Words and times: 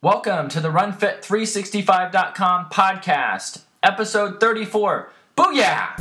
Welcome 0.00 0.48
to 0.50 0.60
the 0.60 0.68
RunFit365.com 0.68 2.70
podcast, 2.70 3.62
episode 3.82 4.38
34. 4.38 5.10
Booyah! 5.36 6.00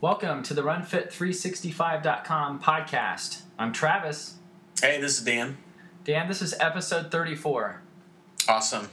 Welcome 0.00 0.44
to 0.44 0.54
the 0.54 0.62
RunFit365.com 0.62 2.60
podcast. 2.60 3.42
I'm 3.58 3.72
Travis. 3.72 4.36
Hey, 4.80 5.00
this 5.00 5.18
is 5.18 5.24
Dan. 5.24 5.56
Dan, 6.04 6.28
this 6.28 6.40
is 6.40 6.54
episode 6.60 7.10
34. 7.10 7.82
Awesome. 8.48 8.88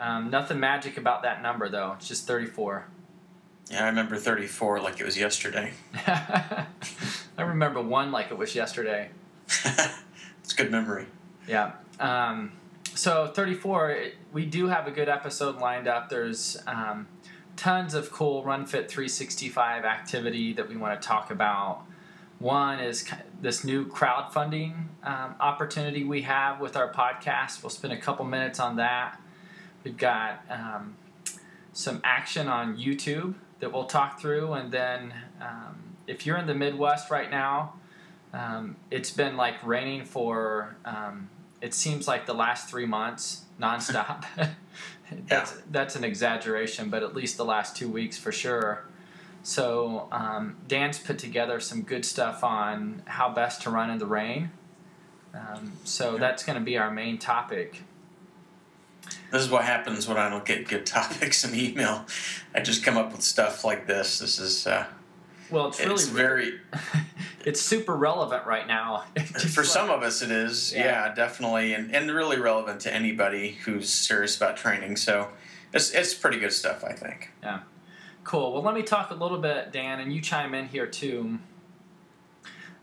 Um, 0.00 0.30
nothing 0.30 0.60
magic 0.60 0.96
about 0.96 1.22
that 1.22 1.42
number, 1.42 1.68
though. 1.68 1.94
It's 1.96 2.08
just 2.08 2.26
34. 2.26 2.86
Yeah, 3.70 3.84
I 3.84 3.86
remember 3.88 4.16
34 4.16 4.80
like 4.80 5.00
it 5.00 5.04
was 5.04 5.18
yesterday. 5.18 5.72
I 6.06 6.66
remember 7.38 7.80
one 7.80 8.12
like 8.12 8.30
it 8.30 8.38
was 8.38 8.54
yesterday. 8.54 9.10
it's 9.46 10.52
good 10.54 10.70
memory. 10.70 11.06
Yeah. 11.48 11.72
Um, 11.98 12.52
so 12.94 13.26
34, 13.26 13.90
it, 13.90 14.14
we 14.32 14.46
do 14.46 14.68
have 14.68 14.86
a 14.86 14.90
good 14.90 15.08
episode 15.08 15.56
lined 15.58 15.88
up. 15.88 16.10
There's 16.10 16.62
um, 16.66 17.08
tons 17.56 17.94
of 17.94 18.10
cool 18.12 18.42
RunFit 18.42 18.88
365 18.88 19.84
activity 19.84 20.52
that 20.52 20.68
we 20.68 20.76
want 20.76 21.00
to 21.00 21.06
talk 21.06 21.30
about. 21.30 21.84
One 22.38 22.80
is 22.80 23.08
this 23.40 23.64
new 23.64 23.86
crowdfunding 23.86 24.74
um, 25.02 25.34
opportunity 25.40 26.04
we 26.04 26.22
have 26.22 26.60
with 26.60 26.76
our 26.76 26.92
podcast. 26.92 27.62
We'll 27.62 27.70
spend 27.70 27.92
a 27.92 28.00
couple 28.00 28.24
minutes 28.24 28.60
on 28.60 28.76
that. 28.76 29.20
We've 29.84 29.96
got 29.96 30.42
um, 30.50 30.96
some 31.72 32.00
action 32.04 32.48
on 32.48 32.76
YouTube 32.76 33.34
that 33.60 33.72
we'll 33.72 33.84
talk 33.84 34.18
through, 34.20 34.52
and 34.54 34.72
then 34.72 35.14
um, 35.40 35.96
if 36.06 36.26
you're 36.26 36.38
in 36.38 36.46
the 36.46 36.54
Midwest 36.54 37.10
right 37.10 37.30
now, 37.30 37.74
um, 38.32 38.76
it's 38.90 39.10
been 39.10 39.36
like 39.36 39.64
raining 39.64 40.04
for 40.04 40.76
um, 40.84 41.28
it 41.60 41.72
seems 41.74 42.08
like 42.08 42.26
the 42.26 42.34
last 42.34 42.68
three 42.68 42.86
months 42.86 43.42
nonstop. 43.60 44.24
that's 44.36 45.52
Yeah. 45.54 45.60
that's 45.70 45.96
an 45.96 46.04
exaggeration, 46.04 46.90
but 46.90 47.02
at 47.02 47.14
least 47.14 47.36
the 47.36 47.44
last 47.44 47.76
two 47.76 47.88
weeks 47.88 48.18
for 48.18 48.32
sure. 48.32 48.84
So 49.42 50.08
um, 50.10 50.56
Dan's 50.66 50.98
put 50.98 51.18
together 51.18 51.60
some 51.60 51.82
good 51.82 52.04
stuff 52.04 52.42
on 52.42 53.02
how 53.04 53.28
best 53.28 53.62
to 53.62 53.70
run 53.70 53.90
in 53.90 53.98
the 53.98 54.06
rain. 54.06 54.50
Um, 55.34 55.72
so 55.84 56.12
Yeah. 56.14 56.18
that's 56.20 56.44
going 56.44 56.58
to 56.58 56.64
be 56.64 56.78
our 56.78 56.90
main 56.90 57.18
topic. 57.18 57.82
This 59.34 59.42
is 59.42 59.50
what 59.50 59.64
happens 59.64 60.06
when 60.06 60.16
I 60.16 60.30
don't 60.30 60.44
get 60.44 60.68
good 60.68 60.86
topics 61.00 61.44
in 61.44 61.58
email. 61.58 62.06
I 62.54 62.60
just 62.60 62.84
come 62.84 62.96
up 62.96 63.10
with 63.10 63.22
stuff 63.22 63.64
like 63.64 63.84
this. 63.84 64.20
This 64.20 64.38
is 64.38 64.64
uh, 64.64 64.86
Well, 65.50 65.66
it's 65.66 65.80
really 65.80 65.94
it's 65.94 66.06
very 66.06 66.60
it's 67.44 67.60
super 67.60 67.96
relevant 67.96 68.46
right 68.46 68.68
now. 68.68 69.06
For 69.26 69.62
like- 69.62 69.66
some 69.66 69.90
of 69.90 70.04
us 70.04 70.22
it 70.22 70.30
is. 70.30 70.72
Yeah. 70.72 70.84
Yeah, 71.08 71.14
definitely, 71.16 71.74
and, 71.74 71.92
and 71.92 72.08
really 72.12 72.38
relevant 72.38 72.80
to 72.82 72.94
anybody 72.94 73.58
who's 73.64 73.88
serious 73.88 74.36
about 74.36 74.56
training. 74.56 74.94
So 74.94 75.30
it's 75.72 75.90
it's 75.90 76.14
pretty 76.14 76.38
good 76.38 76.52
stuff, 76.52 76.84
I 76.84 76.92
think. 76.92 77.32
Yeah. 77.42 77.62
Cool. 78.22 78.52
Well, 78.52 78.62
let 78.62 78.76
me 78.76 78.82
talk 78.82 79.10
a 79.10 79.14
little 79.14 79.38
bit, 79.38 79.72
Dan, 79.72 79.98
and 79.98 80.12
you 80.12 80.20
chime 80.20 80.54
in 80.54 80.68
here 80.68 80.86
too. 80.86 81.40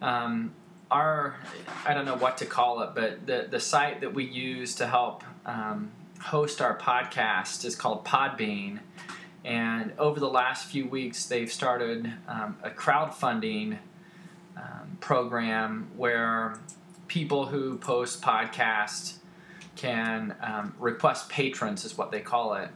Um, 0.02 0.52
our, 0.92 1.38
I 1.86 1.94
don't 1.94 2.04
know 2.04 2.18
what 2.18 2.40
to 2.40 2.46
call 2.46 2.82
it, 2.82 2.90
but 2.94 3.26
the, 3.26 3.48
the 3.50 3.60
site 3.62 4.02
that 4.02 4.14
we 4.14 4.26
use 4.26 4.76
to 4.76 4.88
help 4.88 5.24
um, 5.46 5.92
host 6.22 6.62
our 6.62 6.78
podcast 6.78 7.66
is 7.66 7.76
called 7.76 8.06
Podbean. 8.06 8.80
And 9.44 9.94
over 9.98 10.20
the 10.20 10.30
last 10.30 10.68
few 10.68 10.88
weeks, 10.88 11.26
they've 11.26 11.52
started 11.52 12.14
um, 12.28 12.58
a 12.64 12.70
crowdfunding 12.70 13.80
um, 14.56 14.98
program 15.00 15.90
where 15.98 16.60
people 17.08 17.48
who 17.48 17.78
post 17.78 18.22
podcasts 18.22 19.16
can 19.76 20.36
um, 20.42 20.76
request 20.80 21.30
patrons, 21.30 21.86
is 21.86 21.98
what 21.98 22.12
they 22.12 22.20
call 22.20 22.54
it 22.54 22.70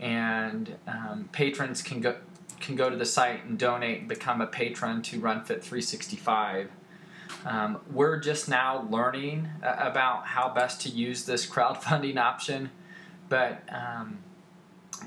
and 0.00 0.76
um, 0.86 1.28
patrons 1.32 1.82
can 1.82 2.00
go 2.00 2.16
can 2.60 2.76
go 2.76 2.88
to 2.88 2.96
the 2.96 3.04
site 3.04 3.44
and 3.44 3.58
donate 3.58 4.00
and 4.00 4.08
become 4.08 4.40
a 4.40 4.46
patron 4.46 5.02
to 5.02 5.20
RunFit 5.20 5.60
365. 5.60 6.70
Um, 7.44 7.78
we're 7.92 8.18
just 8.18 8.48
now 8.48 8.86
learning 8.90 9.48
uh, 9.62 9.74
about 9.78 10.26
how 10.26 10.48
best 10.48 10.80
to 10.82 10.88
use 10.88 11.26
this 11.26 11.46
crowdfunding 11.46 12.16
option, 12.16 12.70
but 13.34 13.62
um, 13.74 14.18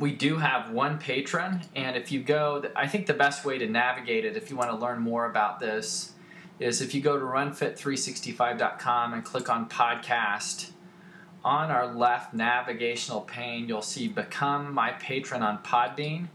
we 0.02 0.12
do 0.12 0.36
have 0.36 0.70
one 0.72 0.98
patron, 0.98 1.62
and 1.74 1.96
if 1.96 2.12
you 2.12 2.22
go, 2.22 2.62
I 2.76 2.86
think 2.86 3.06
the 3.06 3.14
best 3.14 3.46
way 3.46 3.58
to 3.58 3.68
navigate 3.68 4.26
it, 4.26 4.36
if 4.36 4.50
you 4.50 4.58
want 4.58 4.70
to 4.70 4.76
learn 4.76 5.00
more 5.00 5.30
about 5.30 5.62
this, 5.62 6.12
is 6.60 6.82
if 6.82 6.94
you 6.94 7.00
go 7.00 7.18
to 7.18 7.24
runfit365.com 7.24 9.14
and 9.14 9.24
click 9.24 9.50
on 9.50 9.70
podcast 9.70 10.72
on 11.46 11.72
our 11.72 11.88
left 11.88 12.34
navigational 12.34 13.22
pane, 13.22 13.70
you'll 13.70 13.82
see 13.82 14.10
Become 14.10 14.74
My 14.74 14.92
Patron 14.92 15.42
on 15.42 15.60
Podbean. 15.60 16.28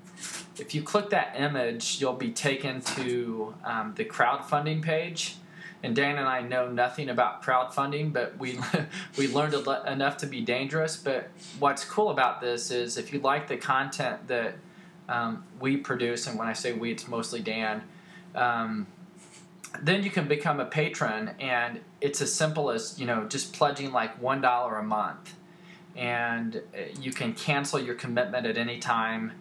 If 0.58 0.74
you 0.74 0.80
click 0.82 1.10
that 1.10 1.34
image, 1.38 2.00
you'll 2.00 2.14
be 2.14 2.30
taken 2.30 2.80
to 2.96 3.54
um, 3.66 3.92
the 3.98 4.06
crowdfunding 4.06 4.80
page. 4.80 5.36
And 5.82 5.96
Dan 5.96 6.16
and 6.16 6.28
I 6.28 6.42
know 6.42 6.68
nothing 6.68 7.08
about 7.08 7.42
crowdfunding, 7.42 8.12
but 8.12 8.38
we 8.38 8.58
we 9.16 9.28
learned 9.28 9.54
enough 9.86 10.16
to 10.18 10.26
be 10.26 10.40
dangerous. 10.40 10.96
But 10.96 11.30
what's 11.58 11.84
cool 11.84 12.10
about 12.10 12.40
this 12.40 12.70
is 12.70 12.96
if 12.96 13.12
you 13.12 13.20
like 13.20 13.48
the 13.48 13.56
content 13.56 14.28
that 14.28 14.54
um, 15.08 15.44
we 15.60 15.76
produce, 15.76 16.26
and 16.26 16.38
when 16.38 16.46
I 16.46 16.52
say 16.52 16.72
we, 16.72 16.92
it's 16.92 17.08
mostly 17.08 17.40
Dan. 17.40 17.82
Um, 18.34 18.86
then 19.80 20.02
you 20.02 20.10
can 20.10 20.28
become 20.28 20.60
a 20.60 20.66
patron 20.66 21.30
and 21.40 21.80
it's 22.00 22.20
as 22.20 22.32
simple 22.32 22.70
as 22.70 22.98
you 22.98 23.06
know 23.06 23.24
just 23.24 23.52
pledging 23.52 23.90
like 23.90 24.20
one 24.20 24.40
dollar 24.40 24.76
a 24.76 24.82
month 24.82 25.34
and 25.96 26.56
uh, 26.56 26.80
you 27.00 27.12
can 27.12 27.32
cancel 27.32 27.80
your 27.80 27.94
commitment 27.94 28.46
at 28.46 28.58
any 28.58 28.78
time 28.78 29.32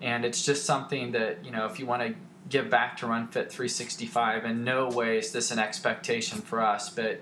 and 0.00 0.24
it's 0.24 0.44
just 0.44 0.64
something 0.64 1.12
that 1.12 1.44
you 1.44 1.50
know 1.50 1.66
if 1.66 1.78
you 1.78 1.86
want 1.86 2.02
to 2.02 2.14
give 2.48 2.70
back 2.70 2.96
to 2.96 3.06
runfit 3.06 3.50
365 3.50 4.44
in 4.44 4.64
no 4.64 4.88
way 4.88 5.18
is 5.18 5.32
this 5.32 5.50
an 5.50 5.58
expectation 5.58 6.40
for 6.40 6.62
us 6.62 6.88
but 6.90 7.20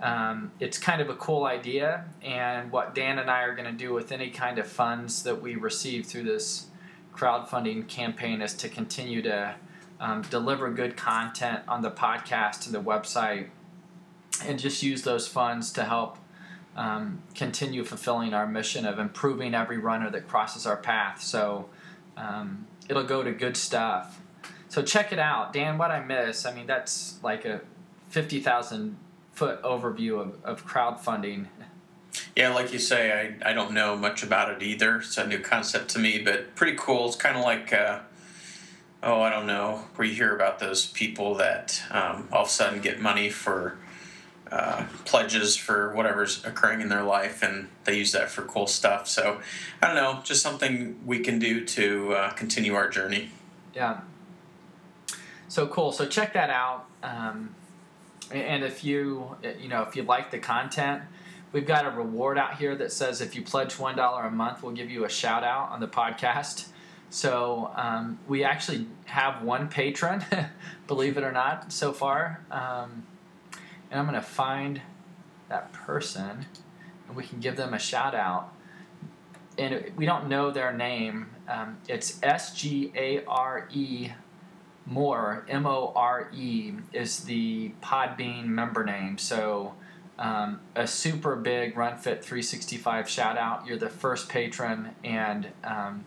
um, 0.00 0.50
it's 0.60 0.78
kind 0.78 1.02
of 1.02 1.10
a 1.10 1.14
cool 1.16 1.44
idea 1.44 2.04
and 2.22 2.70
what 2.72 2.94
dan 2.94 3.18
and 3.18 3.30
i 3.30 3.42
are 3.42 3.54
going 3.54 3.70
to 3.70 3.76
do 3.76 3.92
with 3.92 4.12
any 4.12 4.30
kind 4.30 4.58
of 4.58 4.66
funds 4.66 5.22
that 5.24 5.42
we 5.42 5.56
receive 5.56 6.06
through 6.06 6.22
this 6.22 6.66
crowdfunding 7.14 7.86
campaign 7.88 8.40
is 8.40 8.54
to 8.54 8.68
continue 8.68 9.20
to 9.22 9.54
um, 10.00 10.22
deliver 10.22 10.70
good 10.70 10.96
content 10.96 11.60
on 11.68 11.82
the 11.82 11.90
podcast 11.90 12.64
and 12.66 12.74
the 12.74 12.80
website, 12.80 13.48
and 14.44 14.58
just 14.58 14.82
use 14.82 15.02
those 15.02 15.28
funds 15.28 15.70
to 15.72 15.84
help 15.84 16.16
um, 16.74 17.22
continue 17.34 17.84
fulfilling 17.84 18.32
our 18.32 18.46
mission 18.46 18.86
of 18.86 18.98
improving 18.98 19.54
every 19.54 19.76
runner 19.76 20.10
that 20.10 20.26
crosses 20.26 20.66
our 20.66 20.78
path. 20.78 21.20
So 21.20 21.68
um, 22.16 22.66
it'll 22.88 23.04
go 23.04 23.22
to 23.22 23.32
good 23.32 23.56
stuff. 23.56 24.20
So 24.70 24.82
check 24.82 25.12
it 25.12 25.18
out. 25.18 25.52
Dan, 25.52 25.78
what 25.78 25.90
I 25.90 25.98
miss, 25.98 26.46
I 26.46 26.54
mean, 26.54 26.68
that's 26.68 27.18
like 27.24 27.44
a 27.44 27.60
50,000 28.10 28.96
foot 29.32 29.60
overview 29.62 30.20
of, 30.20 30.44
of 30.44 30.64
crowdfunding. 30.64 31.46
Yeah, 32.36 32.54
like 32.54 32.72
you 32.72 32.78
say, 32.78 33.34
I, 33.42 33.50
I 33.50 33.52
don't 33.52 33.72
know 33.72 33.96
much 33.96 34.22
about 34.22 34.48
it 34.50 34.62
either. 34.62 34.98
It's 34.98 35.18
a 35.18 35.26
new 35.26 35.40
concept 35.40 35.90
to 35.90 35.98
me, 35.98 36.22
but 36.22 36.54
pretty 36.54 36.76
cool. 36.78 37.08
It's 37.08 37.16
kind 37.16 37.36
of 37.36 37.42
like, 37.42 37.72
uh, 37.72 37.98
oh, 39.02 39.20
I 39.20 39.30
don't 39.30 39.48
know, 39.48 39.86
where 39.96 40.06
you 40.06 40.14
hear 40.14 40.36
about 40.36 40.60
those 40.60 40.86
people 40.86 41.34
that 41.34 41.82
um, 41.90 42.28
all 42.30 42.42
of 42.42 42.46
a 42.46 42.50
sudden 42.50 42.80
get 42.80 43.00
money 43.00 43.28
for 43.28 43.76
uh, 44.52 44.84
pledges 45.04 45.56
for 45.56 45.92
whatever's 45.94 46.44
occurring 46.44 46.80
in 46.80 46.88
their 46.88 47.02
life, 47.02 47.42
and 47.42 47.68
they 47.84 47.98
use 47.98 48.12
that 48.12 48.30
for 48.30 48.42
cool 48.42 48.68
stuff. 48.68 49.08
So, 49.08 49.40
I 49.82 49.88
don't 49.88 49.96
know, 49.96 50.20
just 50.22 50.42
something 50.42 51.00
we 51.04 51.18
can 51.18 51.40
do 51.40 51.64
to 51.64 52.14
uh, 52.14 52.30
continue 52.34 52.74
our 52.74 52.88
journey. 52.88 53.30
Yeah. 53.74 54.02
So 55.50 55.66
cool. 55.66 55.90
So 55.90 56.06
check 56.06 56.34
that 56.34 56.48
out. 56.48 56.86
Um, 57.02 57.56
and 58.30 58.62
if 58.62 58.84
you 58.84 59.36
you 59.58 59.66
know 59.66 59.82
if 59.82 59.96
you 59.96 60.04
like 60.04 60.30
the 60.30 60.38
content, 60.38 61.02
we've 61.50 61.66
got 61.66 61.84
a 61.84 61.90
reward 61.90 62.38
out 62.38 62.58
here 62.58 62.76
that 62.76 62.92
says 62.92 63.20
if 63.20 63.34
you 63.34 63.42
pledge 63.42 63.76
one 63.76 63.96
dollar 63.96 64.22
a 64.22 64.30
month, 64.30 64.62
we'll 64.62 64.74
give 64.74 64.88
you 64.88 65.04
a 65.04 65.08
shout 65.08 65.42
out 65.42 65.70
on 65.70 65.80
the 65.80 65.88
podcast. 65.88 66.68
So 67.10 67.72
um, 67.74 68.20
we 68.28 68.44
actually 68.44 68.86
have 69.06 69.42
one 69.42 69.68
patron, 69.68 70.24
believe 70.86 71.16
it 71.16 71.24
or 71.24 71.32
not, 71.32 71.72
so 71.72 71.92
far. 71.92 72.44
Um, 72.52 73.04
and 73.90 73.98
I'm 73.98 74.06
going 74.06 74.14
to 74.14 74.22
find 74.22 74.80
that 75.48 75.72
person, 75.72 76.46
and 77.08 77.16
we 77.16 77.24
can 77.24 77.40
give 77.40 77.56
them 77.56 77.74
a 77.74 77.78
shout 77.80 78.14
out. 78.14 78.54
And 79.58 79.90
we 79.96 80.06
don't 80.06 80.28
know 80.28 80.52
their 80.52 80.72
name. 80.72 81.30
Um, 81.48 81.78
it's 81.88 82.20
S 82.22 82.54
G 82.54 82.92
A 82.94 83.24
R 83.24 83.68
E 83.72 84.12
More, 84.86 85.44
M 85.48 85.66
O 85.66 85.92
R 85.94 86.30
E, 86.34 86.72
is 86.92 87.20
the 87.20 87.72
Podbean 87.82 88.46
member 88.46 88.84
name. 88.84 89.18
So 89.18 89.74
um, 90.18 90.60
a 90.76 90.86
super 90.86 91.36
big 91.36 91.74
RunFit 91.74 92.22
365 92.22 93.08
shout 93.08 93.38
out. 93.38 93.66
You're 93.66 93.78
the 93.78 93.88
first 93.88 94.28
patron, 94.28 94.90
and 95.02 95.48
um, 95.64 96.04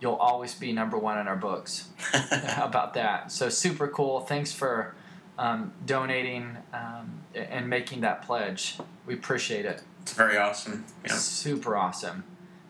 you'll 0.00 0.14
always 0.14 0.54
be 0.54 0.72
number 0.72 0.98
one 0.98 1.18
in 1.18 1.26
our 1.26 1.36
books. 1.36 1.88
How 2.12 2.64
about 2.66 2.94
that? 2.94 3.32
So 3.32 3.48
super 3.48 3.88
cool. 3.88 4.20
Thanks 4.20 4.52
for 4.52 4.94
um, 5.38 5.72
donating 5.84 6.56
um, 6.72 7.20
and 7.34 7.68
making 7.68 8.02
that 8.02 8.22
pledge. 8.22 8.78
We 9.06 9.14
appreciate 9.14 9.64
it. 9.64 9.82
It's 10.02 10.12
very 10.12 10.36
awesome. 10.36 10.84
Yeah. 11.04 11.14
Super 11.14 11.76
awesome. 11.76 12.24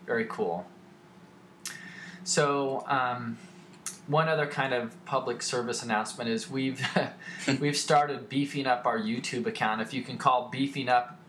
Very 0.05 0.25
cool. 0.29 0.65
So, 2.23 2.83
um, 2.87 3.37
one 4.07 4.27
other 4.27 4.47
kind 4.47 4.73
of 4.73 5.03
public 5.05 5.41
service 5.41 5.81
announcement 5.81 6.29
is 6.29 6.49
we've 6.49 6.81
we've 7.59 7.77
started 7.77 8.29
beefing 8.29 8.67
up 8.67 8.85
our 8.85 8.99
YouTube 8.99 9.45
account. 9.45 9.81
If 9.81 9.93
you 9.93 10.01
can 10.01 10.17
call 10.17 10.49
beefing 10.49 10.89
up, 10.89 11.19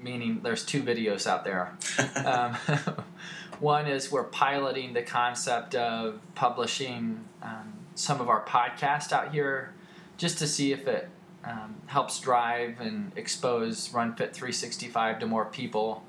meaning 0.00 0.40
there's 0.42 0.64
two 0.64 0.82
videos 0.82 1.26
out 1.26 1.44
there. 1.44 1.76
um, 2.24 2.54
one 3.60 3.86
is 3.86 4.10
we're 4.10 4.24
piloting 4.24 4.92
the 4.92 5.02
concept 5.02 5.74
of 5.74 6.20
publishing 6.34 7.24
um, 7.42 7.72
some 7.94 8.20
of 8.20 8.28
our 8.28 8.44
podcast 8.44 9.12
out 9.12 9.32
here, 9.32 9.72
just 10.16 10.38
to 10.38 10.46
see 10.46 10.72
if 10.72 10.86
it 10.88 11.08
um, 11.44 11.76
helps 11.86 12.18
drive 12.20 12.80
and 12.80 13.12
expose 13.16 13.88
RunFit 13.90 14.32
365 14.32 15.20
to 15.20 15.26
more 15.26 15.44
people. 15.44 16.02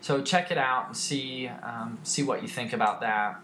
So 0.00 0.22
check 0.22 0.52
it 0.52 0.58
out 0.58 0.86
and 0.86 0.96
see 0.96 1.48
um, 1.48 1.98
see 2.04 2.22
what 2.22 2.42
you 2.42 2.48
think 2.48 2.72
about 2.72 3.00
that. 3.00 3.40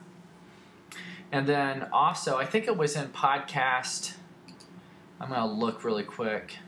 And 1.31 1.47
then 1.47 1.89
also, 1.93 2.37
I 2.37 2.45
think 2.45 2.67
it 2.67 2.77
was 2.77 2.95
in 2.95 3.09
podcast. 3.09 4.15
I'm 5.21 5.29
going 5.29 5.41
to 5.41 5.47
look 5.47 5.85
really 5.85 6.03
quick. 6.03 6.59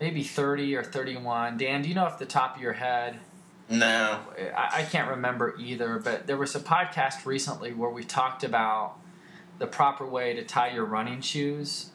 Maybe 0.00 0.24
30 0.24 0.74
or 0.74 0.82
31. 0.82 1.56
Dan, 1.58 1.82
do 1.82 1.88
you 1.88 1.94
know 1.94 2.04
off 2.04 2.18
the 2.18 2.26
top 2.26 2.56
of 2.56 2.62
your 2.62 2.72
head? 2.72 3.20
No. 3.68 4.20
I, 4.56 4.80
I 4.80 4.82
can't 4.82 5.08
remember 5.08 5.54
either, 5.58 5.98
but 5.98 6.26
there 6.26 6.36
was 6.36 6.54
a 6.56 6.60
podcast 6.60 7.24
recently 7.24 7.72
where 7.72 7.90
we 7.90 8.02
talked 8.02 8.42
about 8.42 8.98
the 9.58 9.66
proper 9.66 10.04
way 10.04 10.34
to 10.34 10.42
tie 10.42 10.72
your 10.72 10.84
running 10.84 11.20
shoes. 11.20 11.90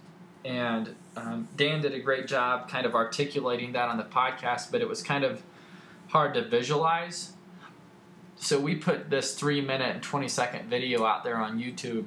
And 0.46 0.96
um, 1.18 1.50
Dan 1.58 1.82
did 1.82 1.94
a 1.94 2.00
great 2.00 2.28
job 2.28 2.70
kind 2.70 2.86
of 2.86 2.96
articulating 2.96 3.74
that 3.74 3.90
on 3.90 3.98
the 3.98 4.06
podcast, 4.06 4.72
but 4.72 4.82
it 4.82 4.88
was 4.88 5.04
kind 5.04 5.26
of 5.26 5.44
hard 6.08 6.34
to 6.36 6.48
visualize 6.48 7.34
so 8.38 8.60
we 8.60 8.76
put 8.76 9.10
this 9.10 9.36
three 9.36 9.62
minute 9.62 9.96
and 9.96 10.04
20 10.04 10.28
second 10.28 10.70
video 10.70 11.06
out 11.06 11.24
there 11.24 11.38
on 11.38 11.60
YouTube 11.60 12.06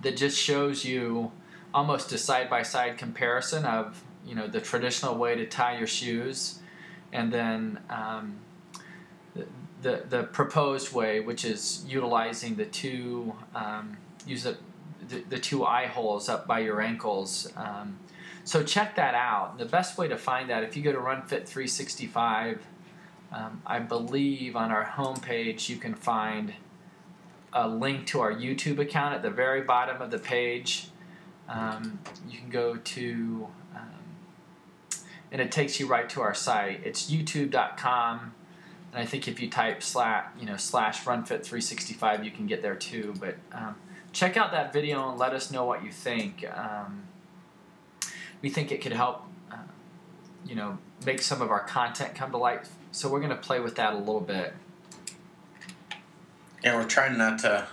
that 0.00 0.16
just 0.16 0.38
shows 0.38 0.84
you 0.84 1.32
almost 1.74 2.12
a 2.12 2.18
side 2.18 2.48
by 2.48 2.62
side 2.62 2.96
comparison 2.96 3.64
of 3.64 4.02
you 4.26 4.34
know 4.34 4.46
the 4.46 4.60
traditional 4.60 5.16
way 5.16 5.34
to 5.36 5.46
tie 5.46 5.76
your 5.78 5.86
shoes 5.86 6.60
and 7.12 7.32
then 7.32 7.78
um, 7.90 8.38
the, 9.82 10.04
the 10.08 10.24
proposed 10.24 10.92
way 10.92 11.20
which 11.20 11.44
is 11.44 11.84
utilizing 11.86 12.56
the 12.56 12.64
two 12.64 13.34
um, 13.54 13.96
use 14.26 14.42
the, 14.44 14.56
the 15.28 15.38
two 15.38 15.64
eye 15.64 15.86
holes 15.86 16.28
up 16.28 16.46
by 16.46 16.58
your 16.58 16.80
ankles 16.80 17.52
um, 17.56 17.98
so 18.48 18.62
check 18.62 18.96
that 18.96 19.14
out. 19.14 19.58
The 19.58 19.66
best 19.66 19.98
way 19.98 20.08
to 20.08 20.16
find 20.16 20.48
that 20.48 20.62
if 20.62 20.74
you 20.74 20.82
go 20.82 20.90
to 20.90 20.98
runfit 20.98 21.46
365 21.46 22.66
um, 23.32 23.62
I 23.66 23.78
believe 23.78 24.56
on 24.56 24.70
our 24.70 24.84
homepage 24.84 25.68
you 25.68 25.76
can 25.76 25.94
find 25.94 26.54
a 27.52 27.68
link 27.68 28.06
to 28.06 28.20
our 28.20 28.32
YouTube 28.32 28.78
account 28.78 29.14
at 29.14 29.22
the 29.22 29.30
very 29.30 29.62
bottom 29.62 30.00
of 30.00 30.10
the 30.10 30.18
page. 30.18 30.88
Um, 31.48 32.00
you 32.28 32.38
can 32.38 32.50
go 32.50 32.76
to, 32.76 33.48
um, 33.74 35.00
and 35.32 35.40
it 35.40 35.50
takes 35.50 35.80
you 35.80 35.86
right 35.86 36.08
to 36.10 36.20
our 36.20 36.34
site. 36.34 36.80
It's 36.84 37.10
youtube.com, 37.10 38.34
and 38.92 39.02
I 39.02 39.06
think 39.06 39.28
if 39.28 39.40
you 39.40 39.48
type 39.48 39.82
slash, 39.82 40.26
you 40.38 40.46
know, 40.46 40.56
slash 40.56 41.04
runfit365, 41.04 42.24
you 42.24 42.30
can 42.30 42.46
get 42.46 42.60
there 42.60 42.74
too. 42.74 43.14
But 43.18 43.36
um, 43.52 43.76
check 44.12 44.36
out 44.36 44.52
that 44.52 44.72
video 44.72 45.08
and 45.10 45.18
let 45.18 45.32
us 45.32 45.50
know 45.50 45.64
what 45.64 45.84
you 45.84 45.90
think. 45.90 46.44
Um, 46.54 47.04
we 48.42 48.50
think 48.50 48.70
it 48.70 48.82
could 48.82 48.92
help, 48.92 49.24
uh, 49.50 49.56
you 50.46 50.54
know, 50.54 50.78
make 51.04 51.22
some 51.22 51.40
of 51.40 51.50
our 51.50 51.64
content 51.64 52.14
come 52.14 52.30
to 52.30 52.36
life 52.36 52.77
so 52.92 53.08
we're 53.08 53.20
going 53.20 53.30
to 53.30 53.36
play 53.36 53.60
with 53.60 53.76
that 53.76 53.94
a 53.94 53.98
little 53.98 54.20
bit. 54.20 54.54
Yeah, 56.62 56.76
we're 56.76 56.84
trying 56.84 57.16
not 57.16 57.38
to. 57.40 57.66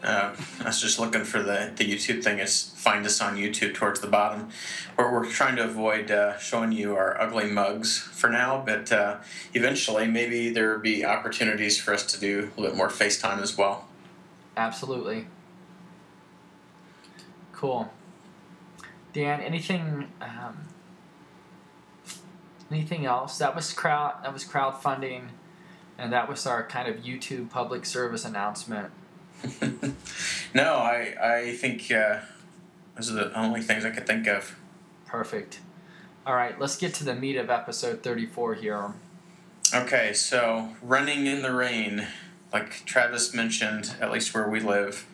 Uh, 0.00 0.32
I 0.60 0.64
was 0.64 0.80
just 0.80 1.00
looking 1.00 1.24
for 1.24 1.42
the, 1.42 1.72
the 1.74 1.84
YouTube 1.84 2.22
thing. 2.22 2.38
Is 2.38 2.72
find 2.76 3.04
us 3.04 3.20
on 3.20 3.36
YouTube 3.36 3.74
towards 3.74 4.00
the 4.00 4.06
bottom. 4.06 4.50
Where 4.94 5.10
we're 5.12 5.26
trying 5.26 5.56
to 5.56 5.64
avoid 5.64 6.10
uh, 6.12 6.38
showing 6.38 6.70
you 6.70 6.94
our 6.94 7.20
ugly 7.20 7.50
mugs 7.50 7.98
for 7.98 8.30
now, 8.30 8.62
but 8.64 8.92
uh, 8.92 9.16
eventually 9.54 10.06
maybe 10.06 10.50
there 10.50 10.74
will 10.74 10.80
be 10.80 11.04
opportunities 11.04 11.80
for 11.80 11.92
us 11.92 12.04
to 12.12 12.20
do 12.20 12.52
a 12.56 12.60
little 12.60 12.70
bit 12.70 12.76
more 12.76 12.88
FaceTime 12.88 13.42
as 13.42 13.58
well. 13.58 13.88
Absolutely. 14.56 15.26
Cool. 17.52 17.90
Dan, 19.12 19.40
anything 19.40 20.06
um, 20.20 20.67
Anything 22.70 23.06
else? 23.06 23.38
That 23.38 23.56
was 23.56 23.72
crowd. 23.72 24.16
That 24.22 24.32
was 24.32 24.44
crowdfunding, 24.44 25.28
and 25.96 26.12
that 26.12 26.28
was 26.28 26.46
our 26.46 26.66
kind 26.66 26.88
of 26.88 27.02
YouTube 27.02 27.50
public 27.50 27.86
service 27.86 28.24
announcement. 28.24 28.90
no, 30.54 30.74
I 30.74 31.14
I 31.20 31.56
think 31.56 31.90
uh, 31.90 32.20
those 32.96 33.10
are 33.10 33.14
the 33.14 33.38
only 33.38 33.62
things 33.62 33.84
I 33.84 33.90
could 33.90 34.06
think 34.06 34.26
of. 34.26 34.56
Perfect. 35.06 35.60
All 36.26 36.34
right, 36.34 36.60
let's 36.60 36.76
get 36.76 36.92
to 36.94 37.04
the 37.04 37.14
meat 37.14 37.36
of 37.36 37.48
episode 37.48 38.02
thirty-four 38.02 38.54
here. 38.54 38.92
Okay, 39.74 40.12
so 40.12 40.70
running 40.82 41.26
in 41.26 41.42
the 41.42 41.54
rain, 41.54 42.06
like 42.52 42.84
Travis 42.84 43.34
mentioned, 43.34 43.94
at 44.00 44.10
least 44.10 44.34
where 44.34 44.48
we 44.48 44.60
live, 44.60 45.06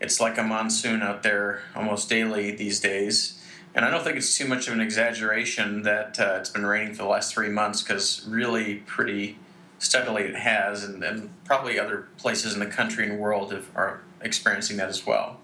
it's 0.00 0.20
like 0.20 0.38
a 0.38 0.42
monsoon 0.42 1.02
out 1.02 1.22
there 1.22 1.62
almost 1.74 2.08
daily 2.08 2.50
these 2.50 2.80
days. 2.80 3.37
And 3.74 3.84
I 3.84 3.90
don't 3.90 4.02
think 4.02 4.16
it's 4.16 4.36
too 4.36 4.46
much 4.46 4.66
of 4.66 4.74
an 4.74 4.80
exaggeration 4.80 5.82
that 5.82 6.18
uh, 6.18 6.36
it's 6.40 6.50
been 6.50 6.66
raining 6.66 6.94
for 6.94 7.02
the 7.02 7.08
last 7.08 7.32
three 7.32 7.48
months 7.48 7.82
because 7.82 8.26
really 8.26 8.76
pretty 8.76 9.38
steadily 9.78 10.24
it 10.24 10.34
has, 10.34 10.84
and, 10.84 11.04
and 11.04 11.30
probably 11.44 11.78
other 11.78 12.08
places 12.16 12.54
in 12.54 12.60
the 12.60 12.66
country 12.66 13.08
and 13.08 13.18
world 13.18 13.52
have, 13.52 13.68
are 13.74 14.00
experiencing 14.20 14.76
that 14.78 14.88
as 14.88 15.06
well. 15.06 15.40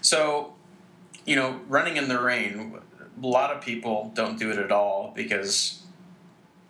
So, 0.00 0.54
you 1.26 1.36
know, 1.36 1.60
running 1.68 1.96
in 1.96 2.08
the 2.08 2.20
rain, 2.20 2.78
a 3.22 3.26
lot 3.26 3.54
of 3.54 3.60
people 3.60 4.12
don't 4.14 4.38
do 4.38 4.50
it 4.50 4.58
at 4.58 4.72
all 4.72 5.12
because, 5.14 5.82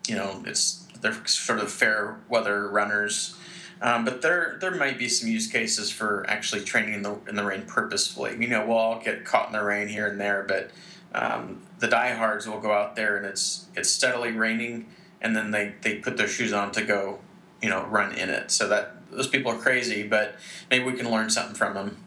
you 0.07 0.15
know, 0.15 0.43
it's 0.45 0.85
they're 1.01 1.25
sort 1.25 1.59
of 1.59 1.71
fair 1.71 2.19
weather 2.27 2.67
runners. 2.67 3.37
Um, 3.81 4.03
but 4.03 4.21
there 4.21 4.57
there 4.59 4.71
might 4.71 4.97
be 4.97 5.07
some 5.07 5.29
use 5.29 5.47
cases 5.47 5.89
for 5.89 6.25
actually 6.27 6.63
training 6.63 6.95
in 6.95 7.01
the 7.01 7.17
in 7.27 7.35
the 7.35 7.45
rain 7.45 7.63
purposefully. 7.63 8.35
You 8.39 8.47
know, 8.47 8.65
we'll 8.65 8.77
all 8.77 9.01
get 9.01 9.23
caught 9.23 9.47
in 9.47 9.53
the 9.53 9.63
rain 9.63 9.87
here 9.87 10.07
and 10.07 10.19
there, 10.19 10.43
but 10.47 10.71
um, 11.13 11.61
the 11.79 11.87
diehards 11.87 12.47
will 12.47 12.59
go 12.59 12.73
out 12.73 12.95
there 12.95 13.17
and 13.17 13.25
it's 13.25 13.67
it's 13.75 13.89
steadily 13.89 14.31
raining, 14.31 14.87
and 15.21 15.35
then 15.35 15.51
they, 15.51 15.75
they 15.81 15.95
put 15.95 16.17
their 16.17 16.27
shoes 16.27 16.51
on 16.51 16.71
to 16.73 16.83
go, 16.83 17.19
you 17.61 17.69
know, 17.69 17.85
run 17.85 18.13
in 18.13 18.29
it. 18.29 18.51
So 18.51 18.67
that 18.67 18.95
those 19.11 19.27
people 19.27 19.51
are 19.51 19.57
crazy, 19.57 20.03
but 20.03 20.35
maybe 20.69 20.85
we 20.85 20.93
can 20.93 21.09
learn 21.09 21.29
something 21.29 21.55
from 21.55 21.73
them. 21.73 21.97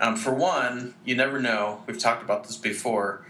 Um, 0.00 0.14
for 0.14 0.32
one, 0.32 0.94
you 1.04 1.16
never 1.16 1.40
know. 1.40 1.82
We've 1.86 1.98
talked 1.98 2.22
about 2.22 2.44
this 2.44 2.56
before. 2.56 3.24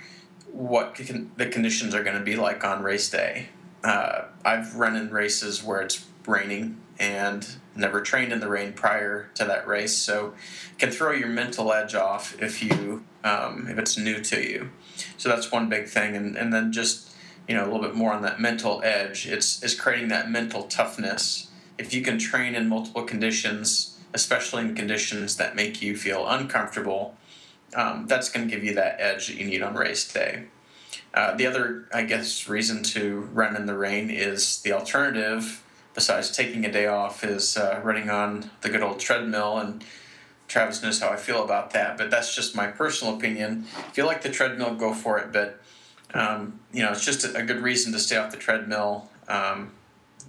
What 0.50 0.97
the 0.97 1.47
conditions 1.47 1.95
are 1.95 2.02
going 2.02 2.19
to 2.19 2.25
be 2.25 2.37
like 2.37 2.64
on 2.64 2.83
race 2.83 3.09
day. 3.09 3.50
Uh, 3.85 4.25
I've 4.45 4.75
run 4.75 4.97
in 4.97 5.11
races 5.11 5.62
where 5.62 5.81
it's 5.81 6.05
raining 6.26 6.81
and 6.99 7.47
never 7.78 8.00
trained 8.00 8.32
in 8.32 8.40
the 8.40 8.49
rain 8.49 8.73
prior 8.73 9.30
to 9.35 9.44
that 9.44 9.66
race, 9.66 9.97
so 9.97 10.35
it 10.73 10.78
can 10.78 10.90
throw 10.90 11.12
your 11.12 11.28
mental 11.28 11.73
edge 11.73 11.94
off 11.94 12.40
if 12.40 12.62
you 12.62 13.04
um, 13.25 13.66
if 13.68 13.78
it's 13.78 13.97
new 13.97 14.20
to 14.20 14.42
you. 14.42 14.70
So 15.16 15.28
that's 15.28 15.50
one 15.52 15.68
big 15.68 15.88
thing, 15.88 16.16
and 16.16 16.37
and 16.37 16.52
then 16.52 16.73
just 16.73 17.11
you 17.47 17.54
know 17.54 17.64
a 17.64 17.68
little 17.70 17.82
bit 17.82 17.94
more 17.94 18.12
on 18.12 18.23
that 18.23 18.40
mental 18.40 18.82
edge. 18.85 19.26
It's 19.26 19.62
is 19.62 19.75
creating 19.75 20.08
that 20.08 20.30
mental 20.30 20.64
toughness. 20.64 21.50
If 21.78 21.94
you 21.94 22.02
can 22.02 22.18
train 22.18 22.54
in 22.54 22.68
multiple 22.68 23.04
conditions, 23.04 23.99
especially 24.12 24.64
in 24.64 24.75
conditions 24.75 25.37
that 25.37 25.54
make 25.54 25.80
you 25.80 25.97
feel 25.97 26.26
uncomfortable, 26.26 27.16
um, 27.75 28.06
that's 28.06 28.30
going 28.30 28.49
to 28.49 28.54
give 28.54 28.64
you 28.64 28.75
that 28.75 28.97
edge 28.99 29.28
that 29.28 29.37
you 29.37 29.44
need 29.44 29.62
on 29.62 29.75
race 29.75 30.12
day. 30.12 30.44
Uh, 31.14 31.35
the 31.35 31.47
other, 31.47 31.87
I 31.92 32.02
guess, 32.02 32.49
reason 32.49 32.82
to 32.85 33.20
run 33.32 33.56
in 33.56 33.66
the 33.66 33.76
rain 33.76 34.11
is 34.11 34.61
the 34.62 34.73
alternative, 34.73 35.62
besides 35.99 36.31
taking 36.31 36.64
a 36.64 36.71
day 36.71 36.87
off, 36.87 37.25
is 37.25 37.57
uh, 37.57 37.81
running 37.83 38.09
on 38.09 38.49
the 38.61 38.69
good 38.69 38.83
old 38.83 39.00
treadmill 39.00 39.59
and 39.59 39.85
Travis 40.47 40.81
knows 40.81 41.00
how 41.00 41.09
I 41.09 41.17
feel 41.17 41.43
about 41.43 41.73
that, 41.73 41.99
but 41.99 42.09
that's 42.09 42.33
just 42.37 42.55
my 42.55 42.69
personal 42.69 43.17
opinion. 43.17 43.67
If 43.88 43.99
you 43.99 44.07
like 44.07 44.23
the 44.23 44.31
treadmill, 44.31 44.76
go 44.76 44.95
for 44.95 45.19
it. 45.19 45.33
But 45.33 45.61
um, 46.14 46.61
you 46.73 46.85
know, 46.85 46.93
it's 46.93 47.05
just 47.05 47.25
a, 47.25 47.43
good 47.43 47.61
reason 47.61 47.93
to 47.95 47.99
stay 47.99 48.17
off 48.17 48.31
the 48.31 48.37
treadmill. 48.37 49.11
Um, 49.26 49.73